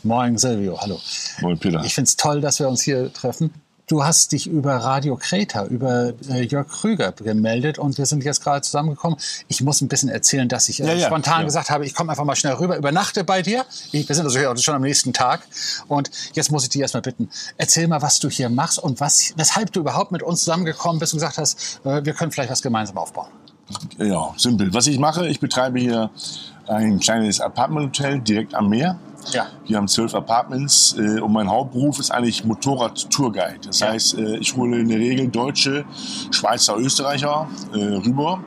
Moin 0.03 0.37
Silvio, 0.37 0.79
hallo. 0.79 1.01
Moin 1.41 1.57
Peter. 1.57 1.83
Ich 1.83 1.95
finde 1.95 2.09
es 2.09 2.15
toll, 2.15 2.41
dass 2.41 2.59
wir 2.59 2.69
uns 2.69 2.83
hier 2.83 3.11
treffen. 3.11 3.49
Du 3.89 4.03
hast 4.03 4.33
dich 4.33 4.45
über 4.45 4.75
Radio 4.75 5.15
Kreta, 5.15 5.65
über 5.65 6.13
äh, 6.29 6.43
Jörg 6.43 6.67
Krüger 6.67 7.11
gemeldet 7.11 7.79
und 7.79 7.97
wir 7.97 8.05
sind 8.05 8.23
jetzt 8.23 8.43
gerade 8.43 8.61
zusammengekommen. 8.61 9.17
Ich 9.47 9.63
muss 9.63 9.81
ein 9.81 9.87
bisschen 9.87 10.09
erzählen, 10.09 10.47
dass 10.47 10.69
ich 10.69 10.79
äh, 10.79 10.85
ja, 10.85 10.93
ja, 10.93 11.07
spontan 11.07 11.39
ja. 11.39 11.45
gesagt 11.45 11.71
habe, 11.71 11.87
ich 11.87 11.95
komme 11.95 12.11
einfach 12.11 12.23
mal 12.23 12.35
schnell 12.35 12.53
rüber, 12.53 12.77
übernachte 12.77 13.23
bei 13.23 13.41
dir. 13.41 13.65
Ich, 13.91 14.07
wir 14.07 14.15
sind 14.15 14.25
also 14.27 14.61
schon 14.61 14.75
am 14.75 14.83
nächsten 14.83 15.11
Tag 15.11 15.41
und 15.87 16.11
jetzt 16.33 16.51
muss 16.51 16.61
ich 16.61 16.69
dich 16.69 16.81
erstmal 16.81 17.01
bitten, 17.01 17.29
erzähl 17.57 17.87
mal, 17.87 18.03
was 18.03 18.19
du 18.19 18.29
hier 18.29 18.49
machst 18.49 18.77
und 18.77 18.99
was, 18.99 19.33
weshalb 19.37 19.73
du 19.73 19.79
überhaupt 19.79 20.11
mit 20.11 20.21
uns 20.21 20.41
zusammengekommen 20.41 20.99
bist 20.99 21.13
und 21.13 21.17
gesagt 21.17 21.39
hast, 21.39 21.81
äh, 21.83 22.05
wir 22.05 22.13
können 22.13 22.31
vielleicht 22.31 22.51
was 22.51 22.61
gemeinsam 22.61 22.99
aufbauen. 22.99 23.29
Ja, 23.97 24.33
simpel. 24.37 24.71
Was 24.71 24.85
ich 24.85 24.99
mache, 24.99 25.27
ich 25.27 25.39
betreibe 25.39 25.79
hier 25.79 26.11
ein 26.69 26.99
kleines 26.99 27.41
Apartmenthotel 27.41 28.19
direkt 28.19 28.53
am 28.55 28.69
Meer. 28.69 28.97
Ja. 29.31 29.47
Wir 29.65 29.77
haben 29.77 29.87
zwölf 29.87 30.15
Apartments 30.15 30.95
äh, 30.97 31.19
und 31.19 31.33
mein 31.33 31.49
Hauptberuf 31.49 31.99
ist 31.99 32.09
eigentlich 32.11 32.45
Motorrad-Tourguide. 32.45 33.59
Das 33.67 33.79
ja. 33.81 33.89
heißt, 33.89 34.17
äh, 34.17 34.37
ich 34.37 34.55
hole 34.55 34.79
in 34.79 34.87
der 34.87 34.97
Regel 34.97 35.27
Deutsche, 35.27 35.83
Schweizer, 36.31 36.77
Österreicher 36.77 37.47
äh, 37.73 37.77
rüber. 37.77 38.41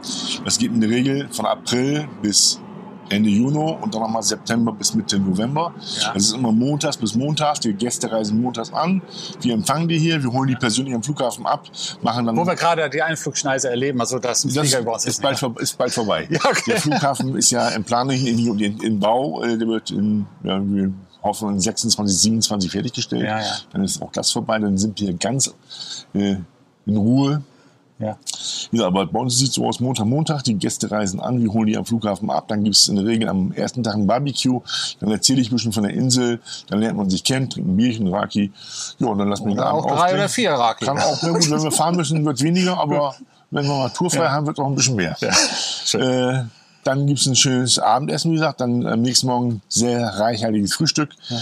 Das 0.44 0.58
geht 0.58 0.72
in 0.72 0.80
der 0.80 0.88
Regel 0.88 1.28
von 1.30 1.46
April 1.46 2.08
bis 2.22 2.61
Ende 3.12 3.30
Juni 3.30 3.76
und 3.80 3.94
dann 3.94 4.02
nochmal 4.02 4.22
September 4.22 4.72
bis 4.72 4.94
Mitte 4.94 5.18
November. 5.18 5.74
Ja. 6.00 6.12
Das 6.14 6.24
ist 6.24 6.34
immer 6.34 6.52
montags 6.52 6.96
bis 6.96 7.14
Montag. 7.14 7.60
Die 7.60 7.72
Gäste 7.74 8.10
reisen 8.10 8.40
montags 8.40 8.72
an. 8.72 9.02
Wir 9.40 9.54
empfangen 9.54 9.88
die 9.88 9.98
hier, 9.98 10.22
wir 10.22 10.32
holen 10.32 10.48
die 10.48 10.56
persönlich 10.56 10.94
am 10.94 11.02
Flughafen 11.02 11.46
ab, 11.46 11.66
machen 12.02 12.26
dann. 12.26 12.36
Wo 12.36 12.46
wir 12.46 12.54
gerade 12.54 12.88
die 12.90 13.02
Einflugschneise 13.02 13.70
erleben, 13.70 14.00
also 14.00 14.18
das, 14.18 14.42
das 14.42 14.52
Flieger 14.52 14.80
über 14.80 14.94
uns 14.94 15.04
ist, 15.04 15.16
ist, 15.16 15.22
bald, 15.22 15.38
vor, 15.38 15.54
ist 15.60 15.76
bald 15.78 15.92
vorbei. 15.92 16.28
Ja, 16.30 16.40
okay. 16.44 16.62
Der 16.72 16.80
Flughafen 16.80 17.36
ist 17.36 17.50
ja 17.50 17.68
in 17.68 17.84
Planung, 17.84 18.16
in, 18.16 18.58
in, 18.58 18.80
in 18.80 18.98
Bau. 18.98 19.42
Äh, 19.42 19.58
der 19.58 19.68
wird 19.68 19.90
in, 19.90 20.26
ja, 20.42 20.60
wir 20.62 20.92
hoffen 21.22 21.58
26, 21.58 22.18
27 22.18 22.70
fertiggestellt. 22.70 23.22
Ja, 23.22 23.40
ja. 23.40 23.56
Dann 23.72 23.84
ist 23.84 24.00
auch 24.02 24.12
das 24.12 24.30
vorbei. 24.30 24.58
Dann 24.58 24.78
sind 24.78 25.00
wir 25.00 25.12
ganz 25.14 25.54
äh, 26.14 26.36
in 26.86 26.96
Ruhe. 26.96 27.42
Ja. 28.02 28.16
Ja, 28.72 28.86
aber 28.86 29.06
bei 29.06 29.20
uns 29.20 29.38
sieht 29.38 29.50
es 29.50 29.54
so 29.54 29.66
aus, 29.66 29.78
Montag, 29.80 30.06
Montag, 30.06 30.42
die 30.44 30.54
Gäste 30.54 30.90
reisen 30.90 31.20
an, 31.20 31.40
wir 31.40 31.52
holen 31.52 31.66
die 31.66 31.76
am 31.76 31.84
Flughafen 31.84 32.30
ab, 32.30 32.48
dann 32.48 32.64
gibt 32.64 32.74
es 32.74 32.88
in 32.88 32.96
der 32.96 33.04
Regel 33.04 33.28
am 33.28 33.52
ersten 33.52 33.82
Tag 33.82 33.94
ein 33.94 34.06
Barbecue, 34.06 34.60
dann 35.00 35.10
erzähle 35.10 35.40
ich 35.40 35.50
ein 35.50 35.54
bisschen 35.54 35.72
von 35.72 35.84
der 35.84 35.92
Insel, 35.92 36.40
dann 36.68 36.80
lernt 36.80 36.96
man 36.96 37.08
sich 37.08 37.22
kennen, 37.22 37.48
trinkt 37.48 37.68
ein 37.68 37.76
Bierchen, 37.76 38.08
Raki, 38.08 38.50
ja, 38.98 39.06
und 39.06 39.18
dann 39.18 39.28
lassen 39.28 39.46
wir 39.46 39.54
den 39.54 39.60
Abend 39.60 39.84
auch 39.84 39.96
drei 39.96 40.14
oder 40.14 40.28
vier 40.28 40.52
Raki. 40.52 40.84
Kann 40.84 40.98
auch, 40.98 41.20
gut, 41.20 41.50
wenn 41.50 41.62
wir 41.62 41.70
fahren 41.70 41.96
müssen, 41.96 42.24
wird 42.24 42.42
weniger, 42.42 42.78
aber 42.78 43.14
wenn 43.50 43.66
wir 43.66 43.74
mal 43.74 43.90
tourfrei 43.90 44.24
ja. 44.24 44.32
haben, 44.32 44.46
wird 44.46 44.58
auch 44.58 44.66
ein 44.66 44.74
bisschen 44.74 44.96
mehr. 44.96 45.16
Ja. 45.20 45.98
Äh, 45.98 46.44
dann 46.84 47.06
gibt's 47.06 47.26
ein 47.26 47.36
schönes 47.36 47.78
Abendessen, 47.78 48.32
wie 48.32 48.36
gesagt. 48.36 48.60
Dann 48.60 48.86
am 48.86 49.02
nächsten 49.02 49.28
Morgen 49.28 49.62
sehr 49.68 50.04
reichhaltiges 50.18 50.74
Frühstück. 50.74 51.10
Ja. 51.28 51.38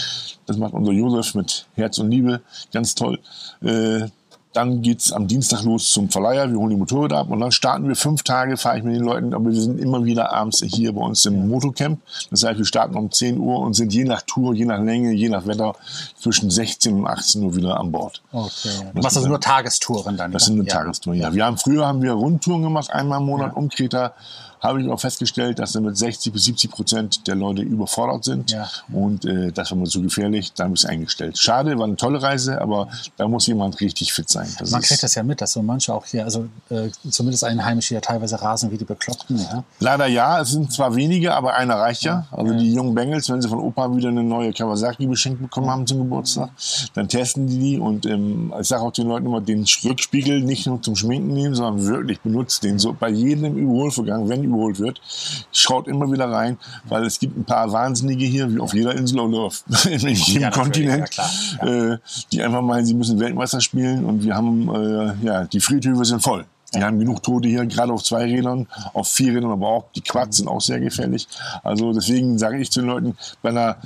Das 0.46 0.58
macht 0.58 0.74
unser 0.74 0.92
Josef 0.92 1.34
mit 1.34 1.66
Herz 1.76 1.98
und 1.98 2.10
Liebe. 2.10 2.40
Ganz 2.72 2.94
toll. 2.94 3.20
Äh, 3.62 4.08
dann 4.52 4.82
geht's 4.82 5.12
am 5.12 5.28
Dienstag 5.28 5.62
los 5.62 5.92
zum 5.92 6.08
Verleiher. 6.08 6.50
Wir 6.50 6.58
holen 6.58 6.70
die 6.70 6.76
Motorräder 6.76 7.18
ab 7.18 7.30
und 7.30 7.38
dann 7.38 7.52
starten 7.52 7.86
wir 7.86 7.94
fünf 7.94 8.24
Tage, 8.24 8.56
fahre 8.56 8.78
ich 8.78 8.84
mit 8.84 8.96
den 8.96 9.04
Leuten, 9.04 9.32
aber 9.32 9.46
wir 9.46 9.60
sind 9.60 9.78
immer 9.78 10.04
wieder 10.04 10.32
abends 10.32 10.60
hier 10.66 10.92
bei 10.92 11.00
uns 11.02 11.24
im 11.24 11.48
Motocamp. 11.48 12.00
Das 12.30 12.42
heißt, 12.42 12.58
wir 12.58 12.64
starten 12.64 12.96
um 12.96 13.12
10 13.12 13.38
Uhr 13.38 13.60
und 13.60 13.74
sind 13.74 13.92
je 13.92 14.04
nach 14.04 14.22
Tour, 14.22 14.54
je 14.54 14.64
nach 14.64 14.80
Länge, 14.80 15.12
je 15.12 15.28
nach 15.28 15.46
Wetter 15.46 15.74
zwischen 16.18 16.50
16 16.50 16.94
und 16.94 17.06
18 17.06 17.44
Uhr 17.44 17.54
wieder 17.54 17.78
an 17.78 17.92
Bord. 17.92 18.22
Okay. 18.32 18.70
Du 18.92 19.02
machst 19.02 19.16
also 19.16 19.28
nur 19.28 19.40
Tagestouren 19.40 20.16
dann? 20.16 20.32
Das 20.32 20.46
sind 20.46 20.56
nur 20.56 20.66
ja. 20.66 20.72
Tagestouren, 20.72 21.18
ja. 21.20 21.32
Wir 21.32 21.44
haben 21.44 21.56
früher 21.56 21.86
haben 21.86 22.02
wir 22.02 22.12
Rundtouren 22.12 22.62
gemacht, 22.62 22.90
einmal 22.90 23.20
im 23.20 23.26
Monat 23.26 23.52
ja. 23.52 23.56
um 23.56 23.68
Kreta 23.68 24.14
habe 24.60 24.82
ich 24.82 24.88
auch 24.88 25.00
festgestellt, 25.00 25.58
dass 25.58 25.72
damit 25.72 25.96
60 25.96 26.32
bis 26.32 26.44
70 26.44 26.70
Prozent 26.70 27.26
der 27.26 27.36
Leute 27.36 27.62
überfordert 27.62 28.24
sind. 28.24 28.50
Ja. 28.50 28.68
Und 28.92 29.24
äh, 29.24 29.52
das 29.52 29.70
war 29.70 29.78
mir 29.78 29.84
zu 29.84 30.02
gefährlich, 30.02 30.52
da 30.52 30.64
habe 30.64 30.74
ich 30.74 30.84
es 30.84 30.86
eingestellt. 30.86 31.38
Schade, 31.38 31.78
war 31.78 31.84
eine 31.84 31.96
tolle 31.96 32.20
Reise, 32.20 32.60
aber 32.60 32.88
da 33.16 33.28
muss 33.28 33.46
jemand 33.46 33.80
richtig 33.80 34.12
fit 34.12 34.28
sein. 34.28 34.48
Das 34.58 34.70
Man 34.70 34.82
kriegt 34.82 35.02
das 35.02 35.14
ja 35.14 35.22
mit, 35.22 35.40
dass 35.40 35.52
so 35.52 35.62
manche 35.62 35.94
auch 35.94 36.06
hier, 36.06 36.24
also 36.24 36.48
äh, 36.70 36.88
zumindest 37.08 37.44
Einheimische 37.44 37.94
ja 37.94 38.00
teilweise 38.00 38.40
rasen 38.40 38.70
wie 38.70 38.78
die 38.78 38.84
Bekloppten. 38.84 39.38
Ja? 39.38 39.64
Leider 39.78 40.06
ja, 40.06 40.40
es 40.40 40.50
sind 40.50 40.72
zwar 40.72 40.94
wenige, 40.96 41.34
aber 41.34 41.54
einer 41.54 41.76
reicht 41.76 42.02
ja. 42.02 42.26
Also 42.30 42.54
die 42.54 42.72
jungen 42.72 42.94
Bengels, 42.94 43.28
wenn 43.30 43.40
sie 43.40 43.48
von 43.48 43.60
Opa 43.60 43.94
wieder 43.94 44.08
eine 44.08 44.24
neue 44.24 44.52
Kawasaki 44.52 45.06
geschenkt 45.06 45.40
bekommen 45.40 45.70
haben 45.70 45.86
zum 45.86 45.98
Geburtstag, 45.98 46.50
dann 46.94 47.08
testen 47.08 47.46
die 47.46 47.60
die 47.60 47.78
und 47.78 48.06
ähm, 48.06 48.52
ich 48.60 48.66
sage 48.66 48.82
auch 48.82 48.92
den 48.92 49.06
Leuten 49.06 49.26
immer, 49.26 49.40
den 49.40 49.64
Rückspiegel 49.84 50.42
nicht 50.42 50.66
nur 50.66 50.82
zum 50.82 50.96
Schminken 50.96 51.32
nehmen, 51.32 51.54
sondern 51.54 51.86
wirklich 51.86 52.20
benutzt 52.20 52.64
den 52.64 52.78
so 52.78 52.96
bei 52.98 53.10
jedem 53.10 53.56
Überholvorgang, 53.56 54.28
wenn 54.28 54.42
überholt 54.50 54.78
wird. 54.78 55.00
Schaut 55.52 55.88
immer 55.88 56.10
wieder 56.10 56.30
rein, 56.30 56.58
weil 56.84 57.04
es 57.04 57.18
gibt 57.18 57.36
ein 57.36 57.44
paar 57.44 57.72
Wahnsinnige 57.72 58.24
hier, 58.24 58.52
wie 58.52 58.60
auf 58.60 58.74
jeder 58.74 58.94
Insel 58.94 59.20
oder 59.20 59.38
auf 59.38 59.64
jedem 59.84 60.42
ja, 60.42 60.50
Kontinent, 60.50 61.10
ja. 61.16 61.92
Äh, 61.92 61.98
die 62.32 62.42
einfach 62.42 62.62
meinen, 62.62 62.86
sie 62.86 62.94
müssen 62.94 63.18
Weltmeister 63.18 63.60
spielen 63.60 64.04
und 64.04 64.22
wir 64.22 64.34
haben, 64.34 64.68
äh, 64.74 65.26
ja, 65.26 65.44
die 65.44 65.60
Friedhöfe 65.60 66.04
sind 66.04 66.22
voll. 66.22 66.44
Die 66.74 66.82
haben 66.84 67.00
genug 67.00 67.22
Tote 67.22 67.48
hier, 67.48 67.66
gerade 67.66 67.92
auf 67.92 68.04
zwei 68.04 68.24
Rädern, 68.24 68.68
auf 68.94 69.08
vier 69.08 69.34
Rädern, 69.34 69.50
aber 69.50 69.66
auch 69.66 69.84
die 69.96 70.02
Quads 70.02 70.36
sind 70.36 70.48
auch 70.48 70.60
sehr 70.60 70.78
gefährlich. 70.78 71.26
Also 71.64 71.92
deswegen 71.92 72.38
sage 72.38 72.58
ich 72.58 72.70
zu 72.70 72.80
den 72.80 72.88
Leuten, 72.88 73.16
bei 73.42 73.48
einer 73.48 73.76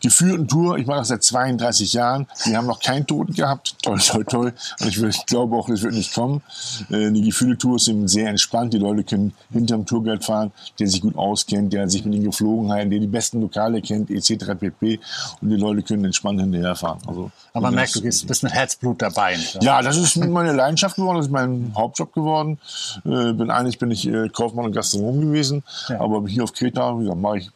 geführten 0.00 0.48
Tour, 0.48 0.78
ich 0.78 0.86
mache 0.86 1.00
das 1.00 1.08
seit 1.08 1.22
32 1.22 1.92
Jahren, 1.92 2.26
wir 2.44 2.56
haben 2.56 2.66
noch 2.66 2.80
keinen 2.80 3.06
Toten 3.06 3.34
gehabt, 3.34 3.76
toll, 3.82 3.98
toll, 3.98 4.24
toll. 4.24 4.52
Und 4.80 4.88
ich, 4.88 5.02
ich 5.02 5.26
glaube 5.26 5.54
auch, 5.54 5.68
das 5.68 5.82
wird 5.82 5.92
nicht 5.92 6.14
kommen. 6.14 6.42
Äh, 6.90 7.10
die 7.10 7.20
geführte 7.20 7.58
Tour 7.58 7.78
sind 7.78 8.08
sehr 8.08 8.28
entspannt, 8.30 8.72
die 8.72 8.78
Leute 8.78 9.04
können 9.04 9.34
hinterm 9.52 9.84
Tourguide 9.84 10.22
fahren, 10.22 10.50
der 10.78 10.86
sich 10.86 11.02
gut 11.02 11.16
auskennt, 11.16 11.74
der 11.74 11.90
sich 11.90 12.04
mit 12.06 12.14
den 12.14 12.24
Geflogenheiten, 12.24 12.90
der 12.90 13.00
die 13.00 13.06
besten 13.06 13.42
Lokale 13.42 13.82
kennt, 13.82 14.10
etc. 14.10 14.54
pp. 14.58 14.98
Und 15.42 15.50
die 15.50 15.56
Leute 15.56 15.82
können 15.82 16.06
entspannt 16.06 16.40
hinterherfahren. 16.40 17.00
Also, 17.06 17.30
aber 17.52 17.66
man 17.66 17.74
merkt, 17.74 17.96
du 17.96 18.00
bist 18.00 18.42
mit 18.42 18.52
Herzblut 18.52 19.02
dabei. 19.02 19.36
Ja, 19.60 19.82
das 19.82 19.98
ist 19.98 20.16
meine 20.16 20.52
Leidenschaft 20.52 20.96
geworden, 20.96 21.18
das 21.18 21.26
ist 21.26 21.32
mein 21.32 21.72
Hauptjob 21.76 22.14
geworden 22.14 22.29
geworden. 22.30 22.58
Äh, 23.04 23.32
bin 23.32 23.50
eigentlich 23.50 23.78
bin 23.78 23.90
ich 23.90 24.06
äh, 24.06 24.28
Kaufmann 24.28 24.66
und 24.66 24.72
Gastronom 24.72 25.20
gewesen, 25.20 25.62
ja. 25.88 26.00
aber 26.00 26.26
hier 26.26 26.44
auf 26.44 26.52
Kreta, 26.52 26.98
wie 26.98 27.04
gesagt, 27.04 27.20
mache 27.20 27.38
ich 27.38 27.50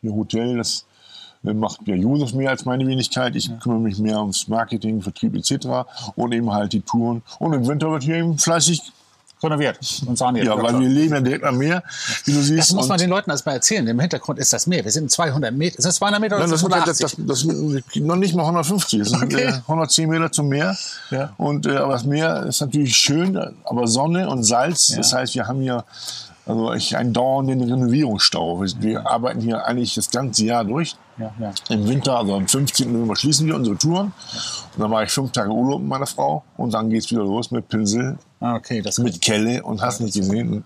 hier 0.00 0.12
Hotel. 0.12 0.56
Das 0.56 0.86
äh, 1.44 1.52
macht 1.52 1.86
ja 1.86 1.94
Josef 1.94 2.32
mehr 2.34 2.50
als 2.50 2.64
meine 2.64 2.86
Wenigkeit. 2.86 3.36
Ich 3.36 3.50
kümmere 3.60 3.80
mich 3.80 3.98
mehr 3.98 4.20
ums 4.20 4.48
Marketing, 4.48 5.02
Vertrieb 5.02 5.34
etc. 5.34 5.86
und 6.16 6.32
eben 6.32 6.52
halt 6.52 6.72
die 6.72 6.80
Touren. 6.80 7.22
Und 7.38 7.52
im 7.52 7.66
Winter 7.66 7.90
wird 7.90 8.02
hier 8.02 8.16
eben 8.16 8.38
fleißig 8.38 8.92
renoviert 9.42 9.78
und 10.06 10.16
saniert. 10.18 10.46
Ja, 10.46 10.62
weil 10.62 10.78
wir 10.78 10.88
leben 10.88 11.14
ja 11.14 11.20
direkt 11.20 11.44
am 11.44 11.58
Meer, 11.58 11.82
wie 12.24 12.32
du 12.32 12.40
siehst. 12.40 12.70
Das 12.70 12.72
muss 12.72 12.88
man 12.88 12.98
den 12.98 13.10
Leuten 13.10 13.30
erstmal 13.30 13.56
erzählen. 13.56 13.86
Im 13.86 14.00
Hintergrund 14.00 14.38
ist 14.38 14.52
das 14.52 14.66
Meer. 14.66 14.84
Wir 14.84 14.92
sind 14.92 15.10
200 15.10 15.54
Meter. 15.54 15.78
Ist 15.78 15.84
das 15.84 15.96
200 15.96 16.20
Meter 16.20 16.36
oder 16.36 16.44
Nein, 16.44 16.52
das, 16.52 16.62
180? 16.62 17.02
Das, 17.02 17.16
das, 17.16 17.46
das, 17.46 17.96
noch 17.96 18.16
nicht 18.16 18.34
mal 18.34 18.42
150. 18.42 18.98
Das 19.00 19.08
sind 19.10 19.22
okay. 19.22 19.46
110 19.66 20.08
Meter 20.08 20.32
zum 20.32 20.48
Meer. 20.48 20.76
Ja. 21.10 21.32
Und, 21.36 21.66
äh, 21.66 21.76
aber 21.76 21.94
das 21.94 22.04
Meer 22.04 22.46
ist 22.46 22.60
natürlich 22.60 22.96
schön, 22.96 23.38
aber 23.64 23.86
Sonne 23.86 24.28
und 24.28 24.44
Salz. 24.44 24.88
Ja. 24.88 24.98
Das 24.98 25.12
heißt, 25.12 25.34
wir 25.34 25.46
haben 25.46 25.60
hier 25.60 25.84
also 26.46 26.72
ich, 26.72 26.96
einen 26.96 27.12
dauernden 27.12 27.62
Renovierungsstau. 27.62 28.62
Wir, 28.62 28.70
wir 28.80 29.10
arbeiten 29.10 29.40
hier 29.40 29.64
eigentlich 29.64 29.94
das 29.94 30.10
ganze 30.10 30.44
Jahr 30.44 30.64
durch. 30.64 30.96
Ja, 31.18 31.32
ja. 31.38 31.52
Im 31.68 31.86
Winter, 31.86 32.18
also 32.18 32.34
am 32.34 32.48
15. 32.48 32.92
November 32.92 33.16
schließen 33.16 33.46
wir 33.46 33.54
unsere 33.54 33.76
Touren. 33.76 34.12
Und 34.74 34.80
dann 34.80 34.90
mache 34.90 35.04
ich 35.04 35.10
fünf 35.10 35.32
Tage 35.32 35.50
Urlaub 35.50 35.80
mit 35.80 35.88
meiner 35.88 36.06
Frau 36.06 36.44
und 36.56 36.72
dann 36.72 36.90
geht 36.90 37.04
es 37.04 37.10
wieder 37.10 37.22
los 37.22 37.50
mit 37.50 37.68
Pinsel 37.68 38.18
Ah, 38.42 38.54
okay, 38.54 38.82
mit 39.00 39.20
Kelle 39.20 39.62
und 39.62 39.82
hast 39.82 40.00
nicht 40.00 40.14
gesehen. 40.14 40.64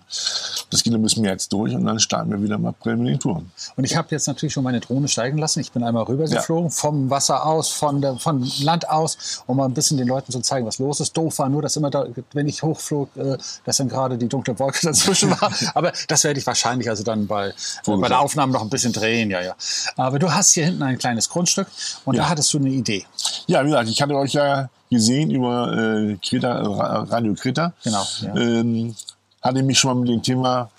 Das 0.69 0.81
geht 0.81 0.93
ein 0.93 1.03
bisschen 1.03 1.23
mehr 1.23 1.33
jetzt 1.33 1.51
durch 1.51 1.75
und 1.75 1.83
dann 1.83 1.99
starten 1.99 2.31
wir 2.31 2.41
wieder 2.41 2.55
im 2.55 2.65
April 2.65 2.95
mit 2.95 3.09
den 3.09 3.19
Touren. 3.19 3.51
Und 3.75 3.83
ich 3.83 3.97
habe 3.97 4.07
jetzt 4.11 4.27
natürlich 4.27 4.53
schon 4.53 4.63
meine 4.63 4.79
Drohne 4.79 5.09
steigen 5.09 5.37
lassen. 5.37 5.59
Ich 5.59 5.73
bin 5.73 5.83
einmal 5.83 6.03
rübergeflogen, 6.03 6.69
ja. 6.69 6.73
vom 6.73 7.09
Wasser 7.09 7.45
aus, 7.45 7.69
von, 7.69 7.99
der, 7.99 8.15
von 8.15 8.49
Land 8.61 8.89
aus, 8.89 9.43
um 9.45 9.57
mal 9.57 9.65
ein 9.65 9.73
bisschen 9.73 9.97
den 9.97 10.07
Leuten 10.07 10.31
zu 10.31 10.39
zeigen, 10.39 10.65
was 10.65 10.79
los 10.79 11.01
ist. 11.01 11.17
Doof 11.17 11.37
war 11.39 11.49
nur, 11.49 11.61
dass 11.61 11.75
immer 11.75 11.89
da, 11.89 12.05
wenn 12.31 12.47
ich 12.47 12.63
hochflog, 12.63 13.09
äh, 13.17 13.37
dass 13.65 13.75
dann 13.75 13.89
gerade 13.89 14.17
die 14.17 14.29
dunkle 14.29 14.57
Wolke 14.57 14.79
dazwischen 14.83 15.31
war. 15.31 15.51
Aber 15.73 15.91
das 16.07 16.23
werde 16.23 16.39
ich 16.39 16.47
wahrscheinlich 16.47 16.89
also 16.89 17.03
dann 17.03 17.27
bei, 17.27 17.49
äh, 17.49 17.53
bei 17.97 18.07
der 18.07 18.21
Aufnahme 18.21 18.53
noch 18.53 18.61
ein 18.61 18.69
bisschen 18.69 18.93
drehen, 18.93 19.29
ja, 19.29 19.41
ja. 19.41 19.53
Aber 19.97 20.17
du 20.17 20.33
hast 20.33 20.44
hier 20.53 20.65
hinten 20.65 20.83
ein 20.83 20.97
kleines 20.97 21.29
Grundstück 21.29 21.67
und 22.05 22.15
ja. 22.15 22.23
da 22.23 22.29
hattest 22.29 22.53
du 22.53 22.57
eine 22.57 22.69
Idee. 22.69 23.05
Ja, 23.47 23.63
wie 23.63 23.69
gesagt, 23.69 23.89
ich 23.89 24.01
hatte 24.01 24.15
euch 24.15 24.33
ja 24.33 24.69
gesehen 24.89 25.31
über 25.31 25.73
äh, 25.73 26.17
Kreta, 26.17 26.61
Radio 27.03 27.33
Kreta. 27.33 27.73
Genau. 27.83 28.05
Ja. 28.21 28.35
Ähm, 28.35 28.95
hatte 29.41 29.61
mich 29.63 29.77
schon 29.77 29.93
mal 29.93 30.01
mit 30.01 30.09
dem 30.09 30.23
Thema 30.23 30.69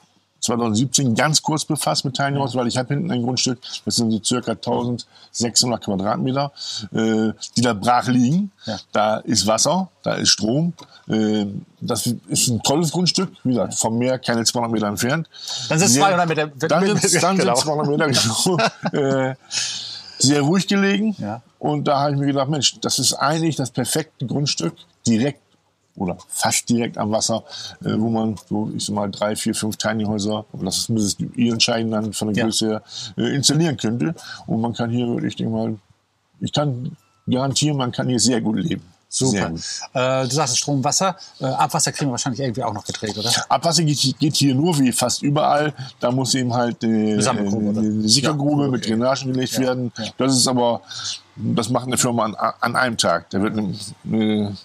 2017 0.47 1.15
ganz 1.15 1.43
kurz 1.43 1.65
befasst 1.65 2.05
mit 2.05 2.15
Tiny 2.15 2.39
weil 2.39 2.67
ich 2.67 2.77
habe 2.77 2.95
hinten 2.95 3.11
ein 3.11 3.23
Grundstück, 3.23 3.59
das 3.85 3.97
sind 3.97 4.11
so 4.11 4.23
circa 4.23 4.53
1600 4.53 5.85
Quadratmeter, 5.85 6.53
äh, 6.93 7.33
die 7.57 7.61
da 7.61 7.75
brach 7.75 8.09
liegen. 8.09 8.51
Ja. 8.65 8.79
Da 8.93 9.17
ist 9.19 9.47
Wasser, 9.47 9.89
da 10.03 10.15
ist 10.15 10.31
Strom. 10.31 10.73
Äh, 11.09 11.47
das 11.81 12.07
ist 12.07 12.49
ein 12.49 12.63
tolles 12.63 12.93
Grundstück, 12.93 13.31
wie 13.45 13.51
gesagt, 13.51 13.75
vom 13.75 13.99
Meer 13.99 14.19
keine 14.19 14.45
200 14.45 14.73
Meter 14.73 14.87
entfernt. 14.87 15.29
Dann 15.69 15.79
sind 15.79 15.89
es 15.89 15.95
200 15.95 16.29
Meter. 16.29 16.47
Dann 16.47 16.99
sind 16.99 17.23
dann 17.23 17.37
genau. 17.37 17.55
200 17.55 17.87
Meter. 17.89 18.07
Genau. 18.17 18.59
äh, 18.93 19.35
sehr 20.19 20.41
ruhig 20.41 20.67
gelegen. 20.67 21.15
Ja. 21.19 21.43
Und 21.59 21.85
da 21.85 22.01
habe 22.01 22.13
ich 22.13 22.19
mir 22.19 22.27
gedacht, 22.27 22.49
Mensch, 22.49 22.79
das 22.81 22.99
ist 22.99 23.15
eigentlich 23.15 23.57
das 23.57 23.71
perfekte 23.71 24.27
Grundstück, 24.27 24.75
direkt 25.07 25.41
oder 25.97 26.17
fast 26.29 26.69
direkt 26.69 26.99
am 26.99 27.11
Wasser, 27.11 27.43
äh, 27.85 27.99
wo 27.99 28.09
man 28.09 28.37
so, 28.49 28.71
ich 28.77 28.87
sag 28.87 28.95
mal, 28.95 29.11
drei, 29.11 29.35
vier, 29.37 29.55
fünf 29.55 29.77
Tiny 29.77 30.05
Häuser, 30.05 30.45
aber 30.53 30.65
das 30.65 30.79
ist 30.79 30.89
müsst 30.91 31.21
ihr 31.21 31.53
entscheiden 31.53 31.91
dann 31.91 32.13
von 32.13 32.33
der 32.33 32.45
Größe 32.45 32.69
her, 32.69 32.83
äh, 33.17 33.35
installieren 33.35 33.77
könnte. 33.77 34.15
Und 34.47 34.61
man 34.61 34.73
kann 34.73 34.91
hier 34.91 35.07
wirklich, 35.07 35.37
denke 35.37 35.53
mal, 35.53 35.79
ich 36.41 36.53
kann 36.53 36.97
garantieren, 37.29 37.77
man 37.77 37.93
kann 37.93 38.09
hier 38.09 38.21
sehr 38.21 38.41
gut 38.41 38.57
leben. 38.57 38.83
Super. 39.09 39.53
Äh, 39.95 40.29
du 40.29 40.35
sagst 40.35 40.59
Strom, 40.59 40.83
Wasser. 40.83 41.17
Äh, 41.41 41.47
Abwasser 41.47 41.93
kriegen 41.93 42.11
wir 42.11 42.13
wahrscheinlich 42.13 42.41
irgendwie 42.41 42.63
auch 42.63 42.73
noch 42.73 42.85
gedreht, 42.85 43.17
oder? 43.17 43.31
Abwasser 43.49 43.83
geht, 43.83 44.19
geht 44.19 44.37
hier 44.37 44.55
nur 44.55 44.79
wie 44.79 44.93
fast 44.93 45.23
überall. 45.23 45.73
Da 46.01 46.11
muss 46.11 46.35
eben 46.35 46.53
halt 46.53 46.83
äh, 46.83 47.15
eine, 47.15 47.31
eine, 47.31 47.49
eine 47.49 48.09
Sickergrube 48.09 48.63
ja, 48.63 48.69
okay. 48.69 48.71
mit 48.71 48.89
Drainagen 48.89 49.33
gelegt 49.33 49.53
ja, 49.55 49.61
werden. 49.61 49.93
Ja. 49.97 50.05
Das 50.19 50.37
ist 50.37 50.49
aber, 50.49 50.83
das 51.37 51.71
macht 51.71 51.87
eine 51.87 51.97
Firma 51.97 52.25
an, 52.25 52.35
an 52.35 52.77
einem 52.77 52.97
Tag. 52.99 53.31
Da 53.31 53.41
wird 53.41 53.57
eine, 53.57 53.75
eine 54.05 54.57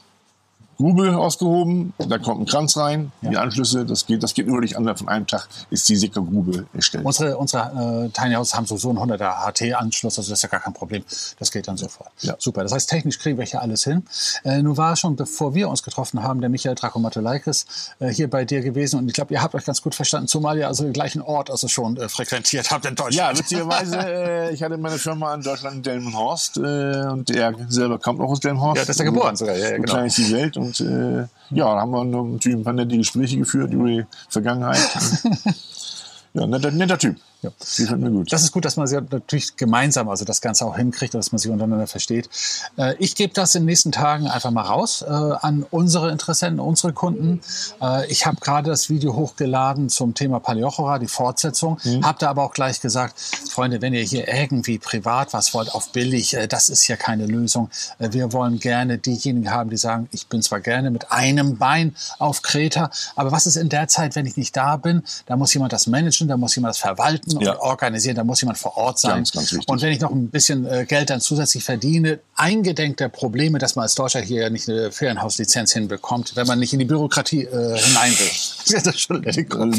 Grube 0.81 1.15
ausgehoben, 1.15 1.93
da 1.99 2.17
kommt 2.17 2.41
ein 2.41 2.45
Kranz 2.47 2.75
rein, 2.75 3.11
ja. 3.21 3.29
die 3.29 3.37
Anschlüsse, 3.37 3.85
das 3.85 4.07
geht, 4.07 4.23
das 4.23 4.33
geht 4.33 4.47
nur 4.47 4.59
durch 4.61 4.75
andere. 4.75 4.97
Von 4.97 5.09
einem 5.09 5.27
Tag 5.27 5.47
ist 5.69 5.87
die 5.89 5.95
Sickergrube 5.95 6.65
erstellt. 6.73 7.05
Unsere, 7.05 7.37
unsere 7.37 8.05
äh, 8.05 8.09
Tiny 8.09 8.33
House 8.33 8.55
haben 8.55 8.65
so 8.65 8.89
einen 8.89 8.97
100er 8.97 9.45
HT-Anschluss, 9.45 10.17
also 10.17 10.31
das 10.31 10.39
ist 10.39 10.43
ja 10.43 10.49
gar 10.49 10.59
kein 10.59 10.73
Problem. 10.73 11.03
Das 11.37 11.51
geht 11.51 11.67
dann 11.67 11.77
sofort. 11.77 12.09
Ja. 12.21 12.35
Super. 12.39 12.63
Das 12.63 12.71
heißt, 12.71 12.89
technisch 12.89 13.19
kriegen 13.19 13.37
wir 13.37 13.45
hier 13.45 13.61
alles 13.61 13.83
hin. 13.83 14.03
Äh, 14.43 14.63
nun 14.63 14.75
war 14.75 14.95
schon, 14.95 15.15
bevor 15.15 15.53
wir 15.53 15.69
uns 15.69 15.83
getroffen 15.83 16.23
haben, 16.23 16.41
der 16.41 16.49
Michael 16.49 16.75
Dracomatolaikis 16.75 17.65
äh, 17.99 18.09
hier 18.09 18.29
bei 18.29 18.43
dir 18.43 18.61
gewesen 18.61 18.99
und 18.99 19.07
ich 19.07 19.13
glaube, 19.13 19.33
ihr 19.33 19.41
habt 19.43 19.53
euch 19.53 19.65
ganz 19.65 19.83
gut 19.83 19.93
verstanden, 19.93 20.27
zumal 20.27 20.57
ihr 20.57 20.67
also 20.67 20.83
den 20.83 20.93
gleichen 20.93 21.21
Ort 21.21 21.51
also 21.51 21.67
schon 21.67 21.97
äh, 21.97 22.09
frequentiert 22.09 22.71
habt 22.71 22.85
in 22.85 22.95
Deutschland. 22.95 23.15
Ja, 23.15 23.37
witzigerweise, 23.37 23.97
äh, 23.97 24.53
ich 24.53 24.63
hatte 24.63 24.77
meine 24.77 24.97
Firma 24.97 25.33
in 25.35 25.41
Deutschland 25.41 25.77
in 25.77 25.83
Delmenhorst 25.83 26.57
äh, 26.57 26.61
und 26.61 27.29
er 27.29 27.53
selber 27.69 27.99
kommt 27.99 28.19
auch 28.19 28.29
aus 28.29 28.39
Delmenhorst. 28.39 28.77
Ja, 28.77 28.81
das 28.81 28.89
ist 28.89 28.99
er 28.99 29.05
geboren 29.05 29.35
sogar. 29.35 29.55
Ja, 29.55 29.69
ja, 29.69 29.75
genau. 29.75 29.93
klein 29.93 30.05
ist 30.07 30.17
die 30.17 30.31
Welt 30.31 30.57
und 30.57 30.70
und 30.79 30.87
äh, 30.87 31.27
ja, 31.49 31.75
da 31.75 31.81
haben 31.81 31.91
wir 31.91 32.03
natürlich 32.03 32.57
ein 32.57 32.63
paar 32.63 32.73
nette 32.73 32.97
Gespräche 32.97 33.37
geführt 33.37 33.73
über 33.73 33.87
die 33.87 34.05
Vergangenheit. 34.29 34.79
Ja, 36.33 36.47
netter, 36.47 36.71
netter 36.71 36.97
Typ. 36.97 37.17
Ja. 37.41 37.49
Finden 37.59 38.03
wir 38.03 38.09
gut. 38.11 38.31
Das 38.31 38.43
ist 38.43 38.51
gut, 38.51 38.65
dass 38.65 38.77
man 38.77 38.85
sie 38.85 39.01
natürlich 39.01 39.55
gemeinsam 39.57 40.09
also 40.09 40.25
das 40.25 40.41
Ganze 40.41 40.63
auch 40.65 40.77
hinkriegt, 40.77 41.15
dass 41.15 41.31
man 41.31 41.39
sich 41.39 41.49
untereinander 41.49 41.87
versteht. 41.87 42.29
Äh, 42.77 42.95
ich 42.99 43.15
gebe 43.15 43.33
das 43.33 43.55
in 43.55 43.63
den 43.63 43.65
nächsten 43.65 43.91
Tagen 43.91 44.27
einfach 44.27 44.51
mal 44.51 44.61
raus 44.61 45.01
äh, 45.01 45.09
an 45.09 45.65
unsere 45.71 46.11
Interessenten, 46.11 46.59
unsere 46.59 46.93
Kunden. 46.93 47.41
Äh, 47.81 48.05
ich 48.11 48.27
habe 48.27 48.37
gerade 48.39 48.69
das 48.69 48.89
Video 48.89 49.15
hochgeladen 49.15 49.89
zum 49.89 50.13
Thema 50.13 50.39
Paleochora, 50.39 50.99
die 50.99 51.07
Fortsetzung. 51.07 51.79
Mhm. 51.83 52.05
Habe 52.05 52.19
da 52.19 52.29
aber 52.29 52.43
auch 52.43 52.53
gleich 52.53 52.79
gesagt, 52.79 53.19
Freunde, 53.49 53.81
wenn 53.81 53.95
ihr 53.95 54.03
hier 54.03 54.27
irgendwie 54.27 54.77
privat 54.77 55.33
was 55.33 55.55
wollt, 55.55 55.73
auf 55.73 55.91
billig, 55.91 56.35
äh, 56.35 56.47
das 56.47 56.69
ist 56.69 56.83
hier 56.83 56.97
keine 56.97 57.25
Lösung. 57.25 57.69
Äh, 57.97 58.09
wir 58.11 58.33
wollen 58.33 58.59
gerne 58.59 58.99
diejenigen 58.99 59.49
haben, 59.49 59.71
die 59.71 59.77
sagen, 59.77 60.07
ich 60.11 60.27
bin 60.27 60.43
zwar 60.43 60.59
gerne 60.59 60.91
mit 60.91 61.11
einem 61.11 61.57
Bein 61.57 61.95
auf 62.19 62.43
Kreta, 62.43 62.91
aber 63.15 63.31
was 63.31 63.47
ist 63.47 63.55
in 63.55 63.69
der 63.69 63.87
Zeit, 63.87 64.15
wenn 64.15 64.27
ich 64.27 64.37
nicht 64.37 64.55
da 64.55 64.77
bin? 64.77 65.01
Da 65.25 65.37
muss 65.37 65.55
jemand 65.55 65.73
das 65.73 65.87
managen, 65.87 66.20
da 66.27 66.37
muss 66.37 66.55
jemand 66.55 66.71
das 66.71 66.79
verwalten 66.79 67.39
ja. 67.39 67.53
und 67.53 67.59
organisieren. 67.59 68.15
Da 68.15 68.23
muss 68.23 68.41
jemand 68.41 68.57
vor 68.57 68.77
Ort 68.77 68.99
sein. 68.99 69.17
Ganz, 69.17 69.31
ganz 69.31 69.53
und 69.65 69.81
wenn 69.81 69.91
ich 69.91 69.99
noch 69.99 70.11
ein 70.11 70.29
bisschen 70.29 70.65
äh, 70.65 70.85
Geld 70.85 71.09
dann 71.09 71.21
zusätzlich 71.21 71.63
verdiene, 71.63 72.19
eingedenk 72.35 72.97
der 72.97 73.09
Probleme, 73.09 73.59
dass 73.59 73.75
man 73.75 73.83
als 73.83 73.95
Deutscher 73.95 74.21
hier 74.21 74.49
nicht 74.49 74.69
eine 74.69 74.91
Ferienhauslizenz 74.91 75.73
hinbekommt, 75.73 76.35
wenn 76.35 76.47
man 76.47 76.59
nicht 76.59 76.73
in 76.73 76.79
die 76.79 76.85
Bürokratie 76.85 77.43
äh, 77.43 77.77
hinein 77.77 78.11
will. 78.11 78.31
das 78.71 78.87
ist 78.87 78.99
schon 78.99 79.23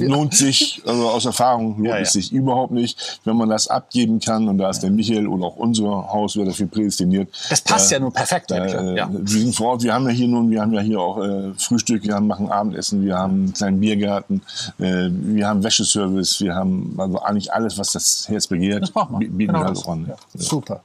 lohnt 0.01 0.35
sich, 0.35 0.83
also 0.87 1.09
aus 1.09 1.25
Erfahrung 1.25 1.77
lohnt 1.79 1.89
ja, 1.89 1.99
es 1.99 2.13
sich 2.13 2.33
überhaupt 2.33 2.73
nicht, 2.73 3.21
wenn 3.25 3.37
man 3.37 3.49
das 3.49 3.69
abgeben 3.69 4.21
kann. 4.21 4.49
Und 4.49 4.59
da 4.59 4.71
ist 4.71 4.81
der 4.81 4.91
Michael 4.91 5.27
und 5.27 5.43
auch 5.43 5.57
unser 5.57 5.85
Haus 5.85 6.37
wird 6.37 6.49
dafür 6.49 6.67
prädestiniert. 6.67 7.29
Das 7.51 7.61
passt 7.61 7.91
da, 7.91 7.97
ja 7.97 8.01
nur 8.01 8.13
perfekt. 8.13 8.51
Da, 8.51 8.65
äh, 8.65 8.97
ja. 8.97 9.09
Wir 9.13 9.41
sind 9.41 9.55
vor 9.55 9.71
Ort, 9.71 9.83
wir 9.83 9.95
haben 9.95 10.07
ja 10.07 10.11
hier 10.11 10.29
nun, 10.29 10.51
wir 10.51 10.61
haben 10.61 10.73
ja 10.73 10.81
hier 10.81 11.01
auch 11.01 11.23
äh, 11.23 11.53
Frühstück, 11.57 12.03
wir 12.05 12.15
haben, 12.15 12.27
machen 12.27 12.51
Abendessen, 12.51 13.05
wir 13.05 13.19
haben 13.19 13.33
einen 13.33 13.53
kleinen 13.53 13.81
Biergarten, 13.81 14.43
äh, 14.79 15.09
wir 15.11 15.47
haben 15.47 15.63
Wäscheservice, 15.63 16.32
wir 16.41 16.55
haben 16.55 16.95
also 16.99 17.21
eigentlich 17.21 17.53
alles, 17.53 17.79
was 17.79 17.93
das 17.93 18.29
Herz 18.29 18.47
begehrt, 18.47 18.83
das 18.83 18.91
braucht 18.91 19.11
man. 19.11 19.21
bieten 19.21 19.39
genau 19.39 19.61
wir 19.61 19.67
halt 19.67 19.89
an. 19.89 20.07
Ja. 20.09 20.17
Super. 20.35 20.83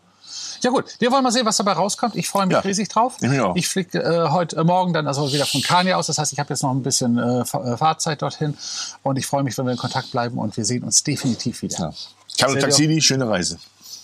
Ja 0.62 0.72
gut, 0.72 0.86
wir 1.00 1.12
wollen 1.12 1.24
mal 1.24 1.32
sehen, 1.32 1.46
was 1.46 1.58
dabei 1.58 1.74
rauskommt. 1.74 2.16
Ich 2.16 2.28
freue 2.28 2.46
mich 2.46 2.56
ja. 2.56 2.60
riesig 2.62 2.90
drauf. 2.90 3.18
Ich, 3.22 3.32
ich 3.56 3.68
fliege 3.68 4.00
äh, 4.00 4.30
heute 4.30 4.58
äh, 4.58 4.64
Morgen 4.64 4.94
dann 4.94 5.08
also 5.08 5.32
wieder 5.32 5.46
von 5.46 5.62
Kania 5.62 5.98
aus. 5.98 6.08
Das 6.08 6.18
heißt, 6.18 6.34
ich 6.34 6.40
habe 6.40 6.50
jetzt 6.50 6.64
noch 6.64 6.72
ein 6.72 6.84
bisschen 6.84 7.18
äh, 7.18 7.42
äh, 7.42 7.46
Fahrzeit 7.46 8.22
dorthin. 8.22 8.58
Und 9.04 9.18
ich 9.18 9.28
freue 9.28 9.44
mich, 9.44 9.58
wenn 9.58 9.66
wir 9.66 9.72
in 9.72 9.78
Kontakt 9.78 10.12
bleiben 10.12 10.38
und 10.38 10.58
wir 10.58 10.66
sehen 10.66 10.84
uns 10.84 11.04
definitiv 11.04 11.62
wieder. 11.62 11.78
Ja. 11.78 11.94
Carlo 12.40 12.60
Taxini, 12.60 13.02
schöne 13.02 13.28
Reise. 13.28 13.58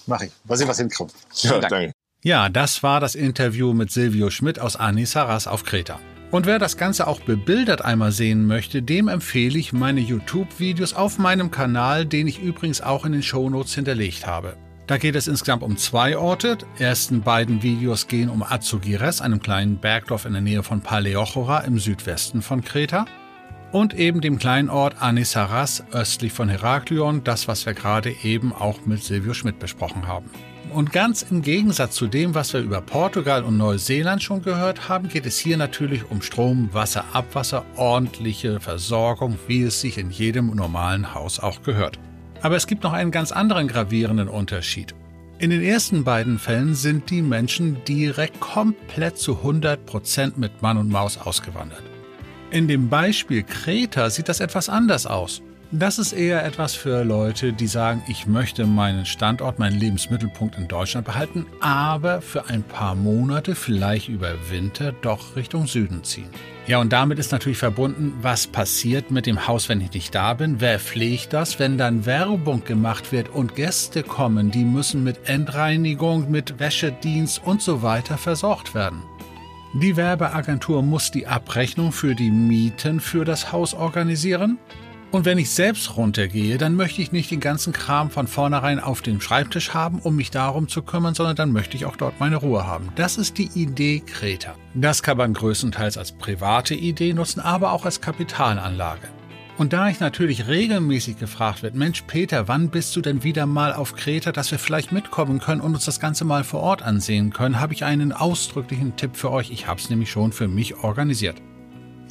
Mach 0.05 0.21
ich. 0.21 0.31
Mal 0.43 0.57
sehen, 0.57 0.67
was 0.67 0.77
hinkommt. 0.77 1.13
Ja, 1.35 1.59
danke. 1.59 1.93
Ja, 2.23 2.49
das 2.49 2.83
war 2.83 2.99
das 2.99 3.15
Interview 3.15 3.73
mit 3.73 3.91
Silvio 3.91 4.29
Schmidt 4.29 4.59
aus 4.59 4.75
Anisaras 4.75 5.47
auf 5.47 5.63
Kreta. 5.63 5.99
Und 6.33 6.47
wer 6.47 6.57
das 6.57 6.77
Ganze 6.77 7.05
auch 7.05 7.19
bebildert 7.19 7.85
einmal 7.85 8.11
sehen 8.11 8.47
möchte, 8.47 8.81
dem 8.81 9.07
empfehle 9.07 9.59
ich 9.59 9.71
meine 9.71 9.99
YouTube-Videos 9.99 10.95
auf 10.95 11.19
meinem 11.19 11.51
Kanal, 11.51 12.07
den 12.07 12.27
ich 12.27 12.41
übrigens 12.41 12.81
auch 12.81 13.05
in 13.05 13.11
den 13.11 13.21
Shownotes 13.21 13.75
hinterlegt 13.75 14.25
habe. 14.25 14.57
Da 14.87 14.97
geht 14.97 15.15
es 15.15 15.27
insgesamt 15.27 15.61
um 15.61 15.77
zwei 15.77 16.17
Orte. 16.17 16.57
Die 16.57 16.83
ersten 16.83 17.21
beiden 17.21 17.61
Videos 17.61 18.07
gehen 18.07 18.29
um 18.29 18.41
Azugires, 18.41 19.21
einem 19.21 19.43
kleinen 19.43 19.77
Bergdorf 19.77 20.25
in 20.25 20.33
der 20.33 20.41
Nähe 20.41 20.63
von 20.63 20.81
Paleochora 20.81 21.59
im 21.59 21.77
Südwesten 21.77 22.41
von 22.41 22.63
Kreta. 22.63 23.05
Und 23.71 23.93
eben 23.93 24.19
dem 24.19 24.39
kleinen 24.39 24.71
Ort 24.71 25.03
Anisaras 25.03 25.83
östlich 25.91 26.33
von 26.33 26.49
Heraklion, 26.49 27.23
das, 27.23 27.47
was 27.47 27.67
wir 27.67 27.75
gerade 27.75 28.11
eben 28.23 28.53
auch 28.53 28.87
mit 28.87 29.03
Silvio 29.03 29.35
Schmidt 29.35 29.59
besprochen 29.59 30.07
haben. 30.07 30.31
Und 30.73 30.91
ganz 30.91 31.21
im 31.21 31.43
Gegensatz 31.43 31.93
zu 31.93 32.07
dem, 32.07 32.33
was 32.33 32.51
wir 32.51 32.61
über 32.61 32.81
Portugal 32.81 33.43
und 33.43 33.57
Neuseeland 33.57 34.23
schon 34.23 34.41
gehört 34.41 34.89
haben, 34.89 35.07
geht 35.07 35.27
es 35.27 35.37
hier 35.37 35.55
natürlich 35.55 36.09
um 36.09 36.23
Strom, 36.23 36.73
Wasser, 36.73 37.05
Abwasser, 37.13 37.63
ordentliche 37.75 38.59
Versorgung, 38.59 39.37
wie 39.47 39.61
es 39.61 39.81
sich 39.81 39.99
in 39.99 40.09
jedem 40.09 40.47
normalen 40.47 41.13
Haus 41.13 41.39
auch 41.39 41.61
gehört. 41.61 41.99
Aber 42.41 42.55
es 42.55 42.65
gibt 42.65 42.81
noch 42.81 42.93
einen 42.93 43.11
ganz 43.11 43.31
anderen 43.31 43.67
gravierenden 43.67 44.27
Unterschied. 44.27 44.95
In 45.37 45.51
den 45.51 45.61
ersten 45.61 46.03
beiden 46.03 46.39
Fällen 46.39 46.73
sind 46.73 47.11
die 47.11 47.21
Menschen 47.21 47.83
direkt 47.87 48.39
komplett 48.39 49.19
zu 49.19 49.43
100% 49.43 50.33
mit 50.37 50.63
Mann 50.63 50.77
und 50.77 50.89
Maus 50.89 51.19
ausgewandert. 51.19 51.83
In 52.49 52.67
dem 52.67 52.89
Beispiel 52.89 53.43
Kreta 53.43 54.09
sieht 54.09 54.27
das 54.27 54.39
etwas 54.39 54.69
anders 54.69 55.05
aus. 55.05 55.43
Das 55.75 55.97
ist 55.97 56.13
eher 56.13 56.45
etwas 56.45 56.75
für 56.75 57.03
Leute, 57.03 57.51
die 57.51 57.65
sagen, 57.65 58.03
ich 58.07 58.27
möchte 58.27 58.67
meinen 58.67 59.07
Standort, 59.07 59.57
meinen 59.57 59.79
Lebensmittelpunkt 59.79 60.55
in 60.55 60.67
Deutschland 60.67 61.07
behalten, 61.07 61.47
aber 61.61 62.21
für 62.21 62.45
ein 62.47 62.61
paar 62.61 62.93
Monate, 62.93 63.55
vielleicht 63.55 64.07
über 64.07 64.35
Winter, 64.51 64.91
doch 64.91 65.35
Richtung 65.35 65.65
Süden 65.65 66.03
ziehen. 66.03 66.29
Ja, 66.67 66.79
und 66.79 66.93
damit 66.93 67.17
ist 67.17 67.31
natürlich 67.31 67.57
verbunden, 67.57 68.13
was 68.21 68.45
passiert 68.45 69.09
mit 69.09 69.25
dem 69.25 69.47
Haus, 69.47 69.67
wenn 69.67 69.81
ich 69.81 69.91
nicht 69.91 70.13
da 70.13 70.35
bin? 70.35 70.61
Wer 70.61 70.77
pflegt 70.77 71.33
das? 71.33 71.57
Wenn 71.57 71.79
dann 71.79 72.05
Werbung 72.05 72.63
gemacht 72.63 73.11
wird 73.11 73.29
und 73.29 73.55
Gäste 73.55 74.03
kommen, 74.03 74.51
die 74.51 74.65
müssen 74.65 75.03
mit 75.03 75.27
Endreinigung, 75.27 76.29
mit 76.29 76.59
Wäschedienst 76.59 77.41
und 77.43 77.63
so 77.63 77.81
weiter 77.81 78.19
versorgt 78.19 78.75
werden. 78.75 79.01
Die 79.73 79.97
Werbeagentur 79.97 80.83
muss 80.83 81.09
die 81.09 81.25
Abrechnung 81.25 81.91
für 81.91 82.13
die 82.13 82.29
Mieten 82.29 82.99
für 82.99 83.25
das 83.25 83.51
Haus 83.51 83.73
organisieren. 83.73 84.59
Und 85.13 85.25
wenn 85.25 85.37
ich 85.37 85.51
selbst 85.51 85.95
runtergehe, 85.95 86.57
dann 86.57 86.73
möchte 86.73 86.99
ich 86.99 87.11
nicht 87.11 87.29
den 87.29 87.39
ganzen 87.39 87.71
Kram 87.71 88.09
von 88.09 88.25
vornherein 88.25 88.79
auf 88.79 89.03
dem 89.03 89.21
Schreibtisch 89.21 89.75
haben, 89.75 89.99
um 89.99 90.15
mich 90.15 90.31
darum 90.31 90.67
zu 90.67 90.81
kümmern, 90.81 91.13
sondern 91.13 91.35
dann 91.35 91.51
möchte 91.51 91.77
ich 91.77 91.85
auch 91.85 91.95
dort 91.95 92.19
meine 92.19 92.37
Ruhe 92.37 92.65
haben. 92.65 92.89
Das 92.95 93.19
ist 93.19 93.37
die 93.37 93.51
Idee 93.53 93.99
Kreta. 93.99 94.55
Das 94.73 95.03
kann 95.03 95.17
man 95.17 95.35
größtenteils 95.35 95.99
als 95.99 96.13
private 96.13 96.73
Idee 96.73 97.13
nutzen, 97.13 97.41
aber 97.41 97.73
auch 97.73 97.85
als 97.85 98.01
Kapitalanlage. 98.01 99.07
Und 99.59 99.71
da 99.71 99.87
ich 99.87 99.99
natürlich 99.99 100.47
regelmäßig 100.47 101.19
gefragt 101.19 101.61
wird, 101.61 101.75
Mensch 101.75 102.01
Peter, 102.07 102.47
wann 102.47 102.69
bist 102.69 102.95
du 102.95 103.01
denn 103.01 103.23
wieder 103.23 103.45
mal 103.45 103.71
auf 103.71 103.93
Kreta, 103.93 104.31
dass 104.31 104.49
wir 104.49 104.57
vielleicht 104.57 104.91
mitkommen 104.91 105.37
können 105.37 105.61
und 105.61 105.75
uns 105.75 105.85
das 105.85 105.99
Ganze 105.99 106.25
mal 106.25 106.43
vor 106.43 106.61
Ort 106.61 106.81
ansehen 106.81 107.31
können, 107.31 107.59
habe 107.59 107.75
ich 107.75 107.85
einen 107.85 108.13
ausdrücklichen 108.13 108.95
Tipp 108.95 109.15
für 109.15 109.29
euch. 109.29 109.51
Ich 109.51 109.67
habe 109.67 109.79
es 109.79 109.91
nämlich 109.91 110.09
schon 110.09 110.31
für 110.31 110.47
mich 110.47 110.77
organisiert. 110.77 111.39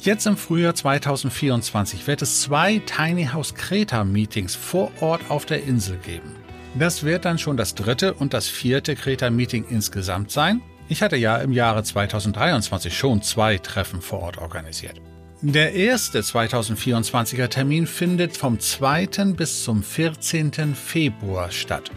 Jetzt 0.03 0.27
im 0.27 0.35
Frühjahr 0.35 0.75
2024 0.75 2.07
wird 2.07 2.21
es 2.21 2.41
zwei 2.41 2.79
Tiny 2.79 3.27
House 3.27 3.55
Kreta 3.55 4.03
Meetings 4.03 4.53
vor 4.53 4.91
Ort 4.99 5.21
auf 5.29 5.45
der 5.45 5.63
Insel 5.63 5.95
geben. 5.95 6.29
Das 6.77 7.03
wird 7.05 7.23
dann 7.23 7.37
schon 7.39 7.55
das 7.55 7.73
dritte 7.73 8.13
und 8.13 8.33
das 8.33 8.49
vierte 8.49 8.97
Kreta 8.97 9.29
Meeting 9.29 9.63
insgesamt 9.69 10.29
sein. 10.29 10.61
Ich 10.89 11.01
hatte 11.01 11.15
ja 11.15 11.37
im 11.37 11.53
Jahre 11.53 11.83
2023 11.83 12.97
schon 12.97 13.21
zwei 13.21 13.57
Treffen 13.57 14.01
vor 14.01 14.19
Ort 14.23 14.39
organisiert. 14.39 14.99
Der 15.41 15.73
erste 15.73 16.19
2024er 16.19 17.47
Termin 17.47 17.87
findet 17.87 18.35
vom 18.35 18.59
2. 18.59 19.07
bis 19.37 19.63
zum 19.63 19.83
14. 19.83 20.75
Februar 20.75 21.49
statt. 21.49 21.91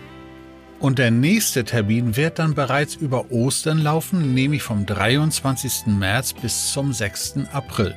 Und 0.78 0.98
der 0.98 1.10
nächste 1.10 1.64
Termin 1.64 2.16
wird 2.16 2.38
dann 2.38 2.54
bereits 2.54 2.94
über 2.94 3.30
Ostern 3.30 3.78
laufen, 3.78 4.34
nämlich 4.34 4.62
vom 4.62 4.84
23. 4.84 5.86
März 5.86 6.34
bis 6.34 6.72
zum 6.72 6.92
6. 6.92 7.46
April. 7.52 7.94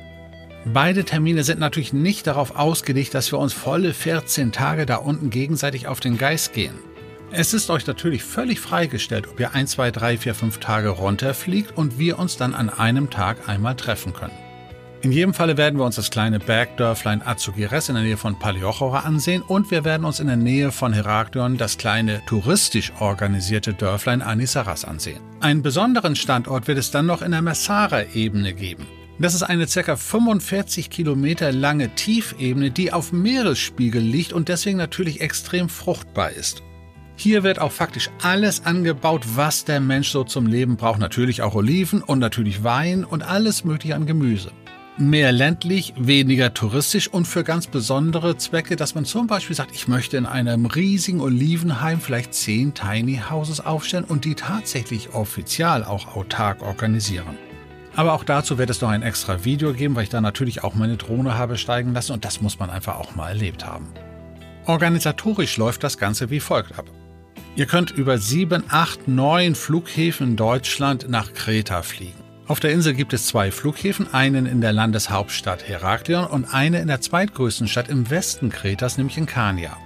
Beide 0.64 1.04
Termine 1.04 1.44
sind 1.44 1.60
natürlich 1.60 1.92
nicht 1.92 2.26
darauf 2.26 2.56
ausgelegt, 2.56 3.14
dass 3.14 3.32
wir 3.32 3.38
uns 3.38 3.52
volle 3.52 3.92
14 3.92 4.52
Tage 4.52 4.86
da 4.86 4.96
unten 4.96 5.30
gegenseitig 5.30 5.88
auf 5.88 6.00
den 6.00 6.16
Geist 6.16 6.52
gehen. 6.54 6.74
Es 7.32 7.54
ist 7.54 7.70
euch 7.70 7.86
natürlich 7.86 8.24
völlig 8.24 8.60
freigestellt, 8.60 9.28
ob 9.28 9.38
ihr 9.38 9.54
1, 9.54 9.70
2, 9.72 9.90
3, 9.90 10.16
4, 10.18 10.34
5 10.34 10.58
Tage 10.58 10.88
runterfliegt 10.88 11.76
und 11.76 11.98
wir 11.98 12.18
uns 12.18 12.36
dann 12.36 12.54
an 12.54 12.70
einem 12.70 13.08
Tag 13.08 13.48
einmal 13.48 13.76
treffen 13.76 14.12
können. 14.12 14.49
In 15.02 15.12
jedem 15.12 15.32
Falle 15.32 15.56
werden 15.56 15.78
wir 15.78 15.86
uns 15.86 15.96
das 15.96 16.10
kleine 16.10 16.38
Bergdörflein 16.38 17.22
Azugires 17.26 17.88
in 17.88 17.94
der 17.94 18.04
Nähe 18.04 18.18
von 18.18 18.38
Paliochora 18.38 19.00
ansehen 19.00 19.40
und 19.40 19.70
wir 19.70 19.82
werden 19.86 20.04
uns 20.04 20.20
in 20.20 20.26
der 20.26 20.36
Nähe 20.36 20.72
von 20.72 20.92
Heraklion 20.92 21.56
das 21.56 21.78
kleine 21.78 22.20
touristisch 22.26 22.92
organisierte 23.00 23.72
Dörflein 23.72 24.20
Anisaras 24.20 24.84
ansehen. 24.84 25.20
Einen 25.40 25.62
besonderen 25.62 26.16
Standort 26.16 26.68
wird 26.68 26.76
es 26.76 26.90
dann 26.90 27.06
noch 27.06 27.22
in 27.22 27.30
der 27.30 27.40
Messara-Ebene 27.40 28.52
geben. 28.52 28.86
Das 29.18 29.32
ist 29.32 29.42
eine 29.42 29.66
ca. 29.66 29.96
45 29.96 30.90
Kilometer 30.90 31.50
lange 31.50 31.94
Tiefebene, 31.94 32.70
die 32.70 32.92
auf 32.92 33.10
Meeresspiegel 33.10 34.02
liegt 34.02 34.34
und 34.34 34.50
deswegen 34.50 34.76
natürlich 34.76 35.22
extrem 35.22 35.70
fruchtbar 35.70 36.32
ist. 36.32 36.62
Hier 37.16 37.42
wird 37.42 37.58
auch 37.58 37.72
faktisch 37.72 38.10
alles 38.22 38.66
angebaut, 38.66 39.24
was 39.34 39.64
der 39.64 39.80
Mensch 39.80 40.10
so 40.10 40.24
zum 40.24 40.46
Leben 40.46 40.76
braucht. 40.76 41.00
Natürlich 41.00 41.40
auch 41.40 41.54
Oliven 41.54 42.02
und 42.02 42.18
natürlich 42.18 42.64
Wein 42.64 43.04
und 43.04 43.22
alles 43.22 43.64
mögliche 43.64 43.94
an 43.94 44.04
Gemüse 44.04 44.52
mehr 45.00 45.32
ländlich, 45.32 45.94
weniger 45.96 46.54
touristisch 46.54 47.08
und 47.08 47.26
für 47.26 47.44
ganz 47.44 47.66
besondere 47.66 48.36
Zwecke, 48.36 48.76
dass 48.76 48.94
man 48.94 49.04
zum 49.04 49.26
Beispiel 49.26 49.56
sagt, 49.56 49.74
ich 49.74 49.88
möchte 49.88 50.16
in 50.16 50.26
einem 50.26 50.66
riesigen 50.66 51.20
Olivenheim 51.20 52.00
vielleicht 52.00 52.34
zehn 52.34 52.74
Tiny 52.74 53.20
Houses 53.30 53.60
aufstellen 53.60 54.04
und 54.04 54.24
die 54.24 54.34
tatsächlich 54.34 55.14
offiziell 55.14 55.84
auch 55.84 56.14
autark 56.14 56.62
organisieren. 56.62 57.38
Aber 57.96 58.12
auch 58.12 58.24
dazu 58.24 58.58
wird 58.58 58.70
es 58.70 58.80
noch 58.80 58.90
ein 58.90 59.02
extra 59.02 59.44
Video 59.44 59.72
geben, 59.72 59.96
weil 59.96 60.04
ich 60.04 60.10
da 60.10 60.20
natürlich 60.20 60.62
auch 60.62 60.74
meine 60.74 60.96
Drohne 60.96 61.36
habe 61.36 61.58
steigen 61.58 61.92
lassen 61.92 62.12
und 62.12 62.24
das 62.24 62.40
muss 62.40 62.58
man 62.58 62.70
einfach 62.70 62.98
auch 62.98 63.14
mal 63.16 63.28
erlebt 63.28 63.66
haben. 63.66 63.88
Organisatorisch 64.66 65.56
läuft 65.56 65.82
das 65.82 65.98
Ganze 65.98 66.30
wie 66.30 66.40
folgt 66.40 66.78
ab. 66.78 66.86
Ihr 67.56 67.66
könnt 67.66 67.90
über 67.90 68.18
sieben, 68.18 68.62
acht, 68.68 69.08
neun 69.08 69.54
Flughäfen 69.54 70.28
in 70.28 70.36
Deutschland 70.36 71.08
nach 71.08 71.32
Kreta 71.32 71.82
fliegen. 71.82 72.19
Auf 72.50 72.58
der 72.58 72.72
Insel 72.72 72.94
gibt 72.94 73.12
es 73.12 73.28
zwei 73.28 73.52
Flughäfen, 73.52 74.12
einen 74.12 74.44
in 74.44 74.60
der 74.60 74.72
Landeshauptstadt 74.72 75.68
Heraklion 75.68 76.26
und 76.26 76.52
eine 76.52 76.80
in 76.80 76.88
der 76.88 77.00
zweitgrößten 77.00 77.68
Stadt 77.68 77.88
im 77.88 78.10
Westen 78.10 78.50
Kretas, 78.50 78.98
nämlich 78.98 79.16
in 79.18 79.26
Kania. 79.26 79.76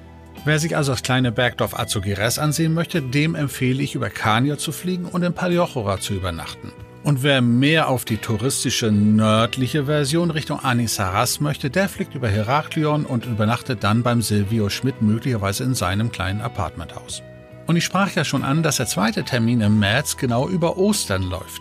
Wer 0.46 0.59
sich 0.59 0.74
also 0.74 0.92
das 0.92 1.03
kleine 1.03 1.31
Bergdorf 1.31 1.79
Azogeres 1.79 2.38
ansehen 2.38 2.72
möchte, 2.72 3.03
dem 3.03 3.35
empfehle 3.35 3.83
ich 3.83 3.94
über 3.94 4.09
Kania 4.09 4.57
zu 4.57 4.72
fliegen 4.72 5.05
und 5.05 5.22
in 5.22 5.35
Paliochora 5.35 6.00
zu 6.00 6.14
übernachten. 6.14 6.72
Und 7.03 7.22
wer 7.22 7.42
mehr 7.42 7.88
auf 7.88 8.07
die 8.07 8.16
touristische 8.16 8.90
nördliche 8.90 9.85
Version 9.85 10.31
Richtung 10.31 10.61
Anisaras 10.61 11.40
möchte, 11.40 11.68
der 11.68 11.90
fliegt 11.90 12.14
über 12.14 12.31
Heraklion 12.31 13.05
und 13.05 13.27
übernachtet 13.27 13.85
dann 13.85 14.03
beim 14.03 14.22
Silvio 14.22 14.70
Schmidt 14.70 15.03
möglicherweise 15.03 15.64
in 15.64 15.74
seinem 15.74 16.11
kleinen 16.11 16.40
Apartmenthaus. 16.40 17.22
Und 17.66 17.77
ich 17.77 17.85
sprach 17.85 18.12
ja 18.12 18.24
schon 18.24 18.42
an, 18.42 18.62
dass 18.62 18.79
der 18.79 18.87
zweite 18.87 19.22
Termin 19.22 19.61
im 19.61 19.79
März 19.79 20.16
genau 20.16 20.48
über 20.48 20.79
Ostern 20.79 21.24
läuft. 21.24 21.61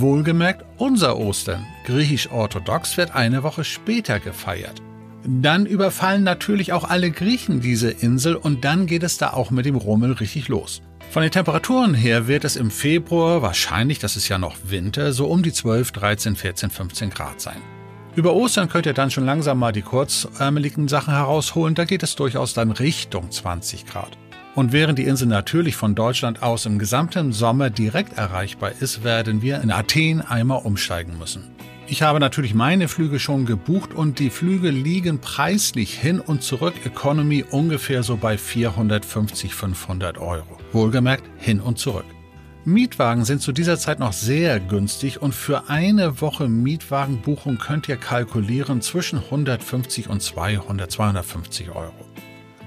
Wohlgemerkt, 0.00 0.64
unser 0.76 1.16
Ostern, 1.18 1.64
griechisch-orthodox, 1.86 2.96
wird 2.96 3.14
eine 3.14 3.44
Woche 3.44 3.62
später 3.62 4.18
gefeiert. 4.18 4.82
Dann 5.24 5.66
überfallen 5.66 6.24
natürlich 6.24 6.72
auch 6.72 6.82
alle 6.82 7.12
Griechen 7.12 7.60
diese 7.60 7.90
Insel 7.90 8.34
und 8.34 8.64
dann 8.64 8.86
geht 8.86 9.04
es 9.04 9.18
da 9.18 9.32
auch 9.32 9.52
mit 9.52 9.66
dem 9.66 9.76
Rummel 9.76 10.12
richtig 10.12 10.48
los. 10.48 10.82
Von 11.10 11.22
den 11.22 11.30
Temperaturen 11.30 11.94
her 11.94 12.26
wird 12.26 12.44
es 12.44 12.56
im 12.56 12.72
Februar 12.72 13.40
wahrscheinlich, 13.40 14.00
das 14.00 14.16
ist 14.16 14.28
ja 14.28 14.36
noch 14.36 14.56
Winter, 14.64 15.12
so 15.12 15.26
um 15.28 15.44
die 15.44 15.52
12, 15.52 15.92
13, 15.92 16.34
14, 16.34 16.70
15 16.70 17.10
Grad 17.10 17.40
sein. 17.40 17.62
Über 18.16 18.34
Ostern 18.34 18.68
könnt 18.68 18.86
ihr 18.86 18.94
dann 18.94 19.12
schon 19.12 19.24
langsam 19.24 19.60
mal 19.60 19.72
die 19.72 19.82
kurzärmeligen 19.82 20.88
Sachen 20.88 21.14
herausholen, 21.14 21.76
da 21.76 21.84
geht 21.84 22.02
es 22.02 22.16
durchaus 22.16 22.52
dann 22.52 22.72
Richtung 22.72 23.30
20 23.30 23.86
Grad. 23.86 24.18
Und 24.54 24.72
während 24.72 24.98
die 24.98 25.04
Insel 25.04 25.26
natürlich 25.26 25.74
von 25.74 25.94
Deutschland 25.94 26.42
aus 26.42 26.64
im 26.64 26.78
gesamten 26.78 27.32
Sommer 27.32 27.70
direkt 27.70 28.16
erreichbar 28.16 28.72
ist, 28.78 29.02
werden 29.02 29.42
wir 29.42 29.60
in 29.60 29.72
Athen 29.72 30.20
einmal 30.20 30.62
umsteigen 30.64 31.18
müssen. 31.18 31.50
Ich 31.86 32.02
habe 32.02 32.18
natürlich 32.20 32.54
meine 32.54 32.88
Flüge 32.88 33.18
schon 33.18 33.44
gebucht 33.44 33.92
und 33.92 34.18
die 34.18 34.30
Flüge 34.30 34.70
liegen 34.70 35.18
preislich 35.18 35.98
hin 35.98 36.18
und 36.18 36.42
zurück 36.42 36.74
Economy 36.84 37.44
ungefähr 37.50 38.02
so 38.02 38.16
bei 38.16 38.38
450, 38.38 39.54
500 39.54 40.18
Euro. 40.18 40.58
Wohlgemerkt 40.72 41.24
hin 41.36 41.60
und 41.60 41.78
zurück. 41.78 42.06
Mietwagen 42.64 43.26
sind 43.26 43.42
zu 43.42 43.52
dieser 43.52 43.76
Zeit 43.76 43.98
noch 43.98 44.14
sehr 44.14 44.58
günstig 44.60 45.20
und 45.20 45.34
für 45.34 45.68
eine 45.68 46.22
Woche 46.22 46.48
Mietwagenbuchung 46.48 47.58
könnt 47.58 47.88
ihr 47.90 47.96
kalkulieren 47.96 48.80
zwischen 48.80 49.18
150 49.18 50.08
und 50.08 50.22
200, 50.22 50.90
250 50.90 51.68
Euro. 51.70 51.92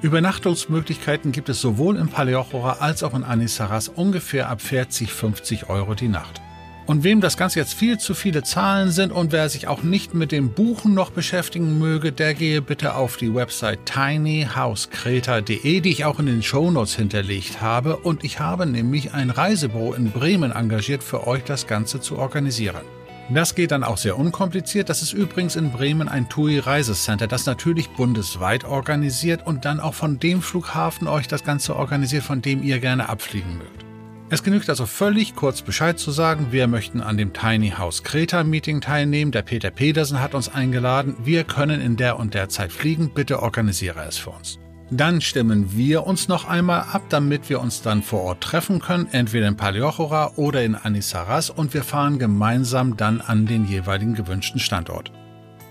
Übernachtungsmöglichkeiten 0.01 1.31
gibt 1.31 1.49
es 1.49 1.59
sowohl 1.59 1.97
in 1.97 2.07
Paleochora 2.07 2.73
als 2.79 3.01
auch 3.01 3.15
in 3.15 3.23
Anisaras 3.23 3.89
ungefähr 3.89 4.49
ab 4.49 4.61
40, 4.61 5.11
50 5.11 5.69
Euro 5.69 5.95
die 5.95 6.07
Nacht. 6.07 6.41
Und 6.85 7.03
wem 7.03 7.19
das 7.19 7.35
Ganze 7.35 7.59
jetzt 7.59 7.73
viel 7.73 7.97
zu 7.97 8.13
viele 8.13 8.43
Zahlen 8.43 8.91
sind 8.91 9.11
und 9.11 9.33
wer 9.33 9.49
sich 9.49 9.67
auch 9.67 9.83
nicht 9.83 10.13
mit 10.13 10.31
dem 10.31 10.53
Buchen 10.53 10.93
noch 10.93 11.09
beschäftigen 11.09 11.79
möge, 11.79 12.13
der 12.13 12.33
gehe 12.33 12.61
bitte 12.61 12.93
auf 12.95 13.17
die 13.17 13.33
Website 13.33 13.85
tinyhousekreta.de, 13.85 15.81
die 15.81 15.91
ich 15.91 16.05
auch 16.05 16.19
in 16.19 16.27
den 16.27 16.43
Shownotes 16.43 16.95
hinterlegt 16.95 17.59
habe. 17.59 17.97
Und 17.97 18.23
ich 18.23 18.39
habe 18.39 18.65
nämlich 18.65 19.13
ein 19.13 19.31
Reisebüro 19.31 19.95
in 19.95 20.11
Bremen 20.11 20.51
engagiert, 20.51 21.03
für 21.03 21.27
euch 21.27 21.43
das 21.43 21.67
Ganze 21.67 21.99
zu 21.99 22.17
organisieren. 22.17 22.96
Das 23.29 23.55
geht 23.55 23.71
dann 23.71 23.83
auch 23.83 23.97
sehr 23.97 24.17
unkompliziert. 24.17 24.87
Das 24.87 25.01
ist 25.01 25.11
übrigens 25.11 25.57
in 25.57 25.71
Bremen 25.71 26.07
ein 26.07 26.29
TUI 26.29 26.59
Reisecenter, 26.59 27.27
das 27.27 27.45
natürlich 27.45 27.89
bundesweit 27.89 28.63
organisiert 28.63 29.45
und 29.45 29.65
dann 29.65 29.81
auch 29.81 29.93
von 29.93 30.17
dem 30.17 30.41
Flughafen 30.41 31.07
euch 31.07 31.27
das 31.27 31.43
Ganze 31.43 31.75
organisiert, 31.75 32.23
von 32.23 32.41
dem 32.41 32.63
ihr 32.63 32.79
gerne 32.79 33.09
abfliegen 33.09 33.57
mögt. 33.57 33.85
Es 34.29 34.43
genügt 34.43 34.69
also 34.69 34.85
völlig 34.85 35.35
kurz 35.35 35.61
Bescheid 35.61 35.99
zu 35.99 36.11
sagen, 36.11 36.47
wir 36.51 36.67
möchten 36.67 37.01
an 37.01 37.17
dem 37.17 37.33
Tiny 37.33 37.71
House 37.71 38.03
Kreta 38.03 38.43
Meeting 38.43 38.81
teilnehmen. 38.81 39.31
Der 39.31 39.41
Peter 39.41 39.71
Pedersen 39.71 40.21
hat 40.21 40.33
uns 40.33 40.49
eingeladen. 40.49 41.15
Wir 41.23 41.43
können 41.43 41.79
in 41.81 41.95
der 41.95 42.19
und 42.19 42.33
der 42.33 42.49
Zeit 42.49 42.71
fliegen. 42.71 43.09
Bitte 43.09 43.41
organisiere 43.41 44.03
es 44.05 44.17
für 44.17 44.31
uns. 44.31 44.59
Dann 44.89 45.19
stimmen 45.19 45.75
wir 45.75 46.07
uns 46.07 46.29
noch 46.29 46.47
einmal 46.47 46.85
ab, 46.93 47.03
damit 47.09 47.49
wir 47.49 47.59
uns 47.59 47.81
dann 47.81 48.01
vor 48.01 48.21
Ort 48.21 48.41
treffen 48.41 48.79
können, 48.79 49.07
entweder 49.11 49.47
in 49.47 49.57
Paliochora 49.57 50.31
oder 50.37 50.63
in 50.63 50.75
Anisaras 50.75 51.49
und 51.49 51.73
wir 51.73 51.83
fahren 51.83 52.19
gemeinsam 52.19 52.95
dann 52.95 53.19
an 53.19 53.45
den 53.45 53.65
jeweiligen 53.65 54.15
gewünschten 54.15 54.61
Standort. 54.61 55.11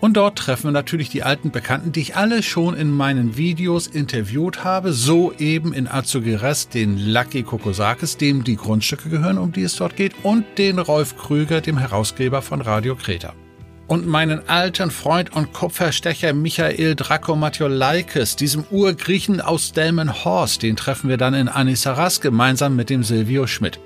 Und 0.01 0.19
dort 0.19 0.37
treffen 0.37 0.65
wir 0.65 0.73
natürlich 0.73 1.09
die 1.09 1.23
alten 1.23 1.51
Bekannten, 1.51 1.93
die 1.93 2.01
ich 2.01 2.17
alle 2.17 2.43
schon 2.43 2.77
in 2.77 2.91
meinen 2.91 3.39
Videos 3.39 3.87
interviewt 3.87 4.63
habe. 4.63 4.93
So 4.93 5.33
eben 5.39 5.73
in 5.73 5.89
Azugeres 5.89 6.69
den 6.69 6.99
Lucky 6.99 7.43
Kokosakis, 7.43 8.19
dem 8.19 8.45
die 8.45 8.57
Grundstücke 8.57 9.09
gehören, 9.09 9.39
um 9.39 9.53
die 9.53 9.63
es 9.63 9.77
dort 9.77 9.97
geht, 9.97 10.13
und 10.23 10.45
den 10.59 10.79
Rolf 10.79 11.17
Krüger, 11.17 11.63
dem 11.63 11.79
Herausgeber 11.79 12.43
von 12.43 12.61
Radio 12.61 12.95
Kreta. 12.95 13.33
Und 13.87 14.07
meinen 14.07 14.49
alten 14.49 14.91
Freund 14.91 15.33
und 15.33 15.53
Kupferstecher 15.53 16.33
Michael 16.33 16.97
Drakomatiolaikis, 16.97 18.35
diesem 18.35 18.65
Urgriechen 18.71 19.41
aus 19.41 19.73
Delmenhorst, 19.73 20.63
den 20.63 20.77
treffen 20.77 21.09
wir 21.09 21.17
dann 21.17 21.35
in 21.35 21.49
Anisaras 21.49 22.21
gemeinsam 22.21 22.75
mit 22.75 22.91
dem 22.91 23.05
Silvio 23.05 23.47
Schmidt. 23.47 23.79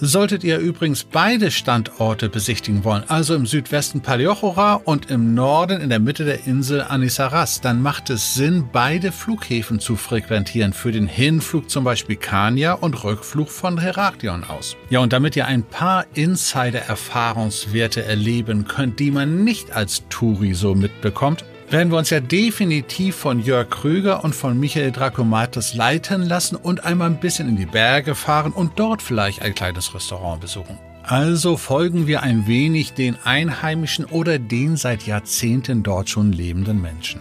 Solltet 0.00 0.44
ihr 0.44 0.58
übrigens 0.58 1.02
beide 1.02 1.50
Standorte 1.50 2.28
besichtigen 2.28 2.84
wollen, 2.84 3.02
also 3.08 3.34
im 3.34 3.46
Südwesten 3.46 4.00
Paliochora 4.00 4.74
und 4.74 5.10
im 5.10 5.34
Norden 5.34 5.80
in 5.80 5.88
der 5.88 5.98
Mitte 5.98 6.24
der 6.24 6.46
Insel 6.46 6.82
Anisaras, 6.82 7.60
dann 7.60 7.82
macht 7.82 8.08
es 8.10 8.34
Sinn, 8.34 8.68
beide 8.72 9.10
Flughäfen 9.10 9.80
zu 9.80 9.96
frequentieren. 9.96 10.72
Für 10.72 10.92
den 10.92 11.08
Hinflug 11.08 11.68
zum 11.68 11.82
Beispiel 11.82 12.14
Kania 12.14 12.74
und 12.74 13.02
Rückflug 13.02 13.48
von 13.48 13.78
Heraklion 13.78 14.44
aus. 14.44 14.76
Ja, 14.88 15.00
und 15.00 15.12
damit 15.12 15.34
ihr 15.34 15.46
ein 15.46 15.64
paar 15.64 16.06
Insider-Erfahrungswerte 16.14 18.04
erleben 18.04 18.68
könnt, 18.68 19.00
die 19.00 19.10
man 19.10 19.42
nicht 19.42 19.72
als 19.72 20.04
Touri 20.08 20.54
so 20.54 20.76
mitbekommt, 20.76 21.44
werden 21.70 21.90
wir 21.90 21.98
uns 21.98 22.10
ja 22.10 22.20
definitiv 22.20 23.16
von 23.16 23.40
Jörg 23.40 23.68
Krüger 23.68 24.24
und 24.24 24.34
von 24.34 24.58
Michael 24.58 24.90
Dracomatis 24.90 25.74
leiten 25.74 26.22
lassen 26.22 26.56
und 26.56 26.84
einmal 26.84 27.10
ein 27.10 27.20
bisschen 27.20 27.48
in 27.48 27.56
die 27.56 27.66
Berge 27.66 28.14
fahren 28.14 28.52
und 28.52 28.78
dort 28.78 29.02
vielleicht 29.02 29.42
ein 29.42 29.54
kleines 29.54 29.94
Restaurant 29.94 30.40
besuchen. 30.40 30.78
Also 31.02 31.56
folgen 31.56 32.06
wir 32.06 32.22
ein 32.22 32.46
wenig 32.46 32.92
den 32.92 33.16
Einheimischen 33.24 34.04
oder 34.04 34.38
den 34.38 34.76
seit 34.76 35.06
Jahrzehnten 35.06 35.82
dort 35.82 36.08
schon 36.10 36.32
lebenden 36.32 36.80
Menschen. 36.80 37.20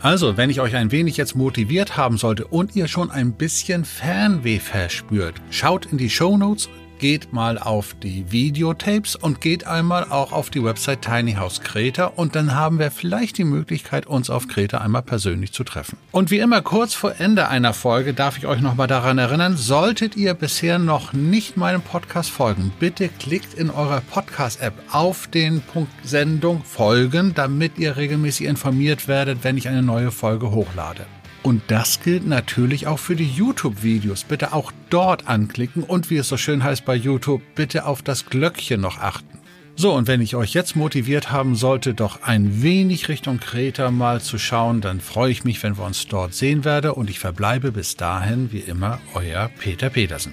Also, 0.00 0.36
wenn 0.36 0.50
ich 0.50 0.60
euch 0.60 0.76
ein 0.76 0.92
wenig 0.92 1.16
jetzt 1.16 1.34
motiviert 1.34 1.96
haben 1.96 2.18
sollte 2.18 2.46
und 2.46 2.76
ihr 2.76 2.88
schon 2.88 3.10
ein 3.10 3.32
bisschen 3.32 3.84
Fernweh 3.86 4.58
verspürt, 4.58 5.36
schaut 5.50 5.86
in 5.86 5.98
die 5.98 6.10
Show 6.10 6.36
Notes 6.36 6.68
geht 6.98 7.32
mal 7.32 7.58
auf 7.58 7.94
die 8.02 8.30
Videotapes 8.30 9.16
und 9.16 9.40
geht 9.40 9.66
einmal 9.66 10.04
auch 10.04 10.32
auf 10.32 10.50
die 10.50 10.62
Website 10.62 11.02
Tiny 11.02 11.34
House 11.34 11.60
Kreta 11.60 12.06
und 12.06 12.34
dann 12.36 12.54
haben 12.54 12.78
wir 12.78 12.90
vielleicht 12.90 13.38
die 13.38 13.44
Möglichkeit, 13.44 14.06
uns 14.06 14.30
auf 14.30 14.48
Kreta 14.48 14.78
einmal 14.78 15.02
persönlich 15.02 15.52
zu 15.52 15.64
treffen. 15.64 15.98
Und 16.12 16.30
wie 16.30 16.38
immer 16.38 16.62
kurz 16.62 16.94
vor 16.94 17.14
Ende 17.18 17.48
einer 17.48 17.74
Folge 17.74 18.14
darf 18.14 18.38
ich 18.38 18.46
euch 18.46 18.60
nochmal 18.60 18.86
daran 18.86 19.18
erinnern, 19.18 19.56
solltet 19.56 20.16
ihr 20.16 20.34
bisher 20.34 20.78
noch 20.78 21.12
nicht 21.12 21.56
meinem 21.56 21.82
Podcast 21.82 22.30
folgen, 22.30 22.72
bitte 22.78 23.08
klickt 23.08 23.54
in 23.54 23.70
eurer 23.70 24.00
Podcast-App 24.00 24.74
auf 24.90 25.26
den 25.26 25.60
Punkt 25.60 25.92
Sendung 26.04 26.62
folgen, 26.64 27.34
damit 27.34 27.78
ihr 27.78 27.96
regelmäßig 27.96 28.46
informiert 28.46 29.08
werdet, 29.08 29.44
wenn 29.44 29.56
ich 29.56 29.68
eine 29.68 29.82
neue 29.82 30.10
Folge 30.10 30.50
hochlade. 30.50 31.06
Und 31.44 31.60
das 31.66 32.00
gilt 32.00 32.26
natürlich 32.26 32.86
auch 32.86 32.98
für 32.98 33.16
die 33.16 33.28
YouTube-Videos. 33.28 34.24
Bitte 34.24 34.54
auch 34.54 34.72
dort 34.88 35.28
anklicken 35.28 35.82
und 35.82 36.08
wie 36.08 36.16
es 36.16 36.28
so 36.28 36.38
schön 36.38 36.64
heißt 36.64 36.86
bei 36.86 36.94
YouTube, 36.94 37.42
bitte 37.54 37.84
auf 37.84 38.00
das 38.00 38.24
Glöckchen 38.24 38.80
noch 38.80 38.98
achten. 38.98 39.38
So, 39.76 39.92
und 39.92 40.08
wenn 40.08 40.22
ich 40.22 40.36
euch 40.36 40.54
jetzt 40.54 40.74
motiviert 40.74 41.32
haben 41.32 41.54
sollte, 41.54 41.92
doch 41.92 42.22
ein 42.22 42.62
wenig 42.62 43.10
Richtung 43.10 43.40
Kreta 43.40 43.90
mal 43.90 44.22
zu 44.22 44.38
schauen, 44.38 44.80
dann 44.80 45.00
freue 45.00 45.32
ich 45.32 45.44
mich, 45.44 45.62
wenn 45.62 45.76
wir 45.76 45.84
uns 45.84 46.06
dort 46.06 46.32
sehen 46.32 46.64
werden 46.64 46.92
und 46.92 47.10
ich 47.10 47.18
verbleibe 47.18 47.72
bis 47.72 47.96
dahin 47.96 48.50
wie 48.50 48.60
immer 48.60 49.00
euer 49.12 49.50
Peter 49.58 49.90
Petersen. 49.90 50.32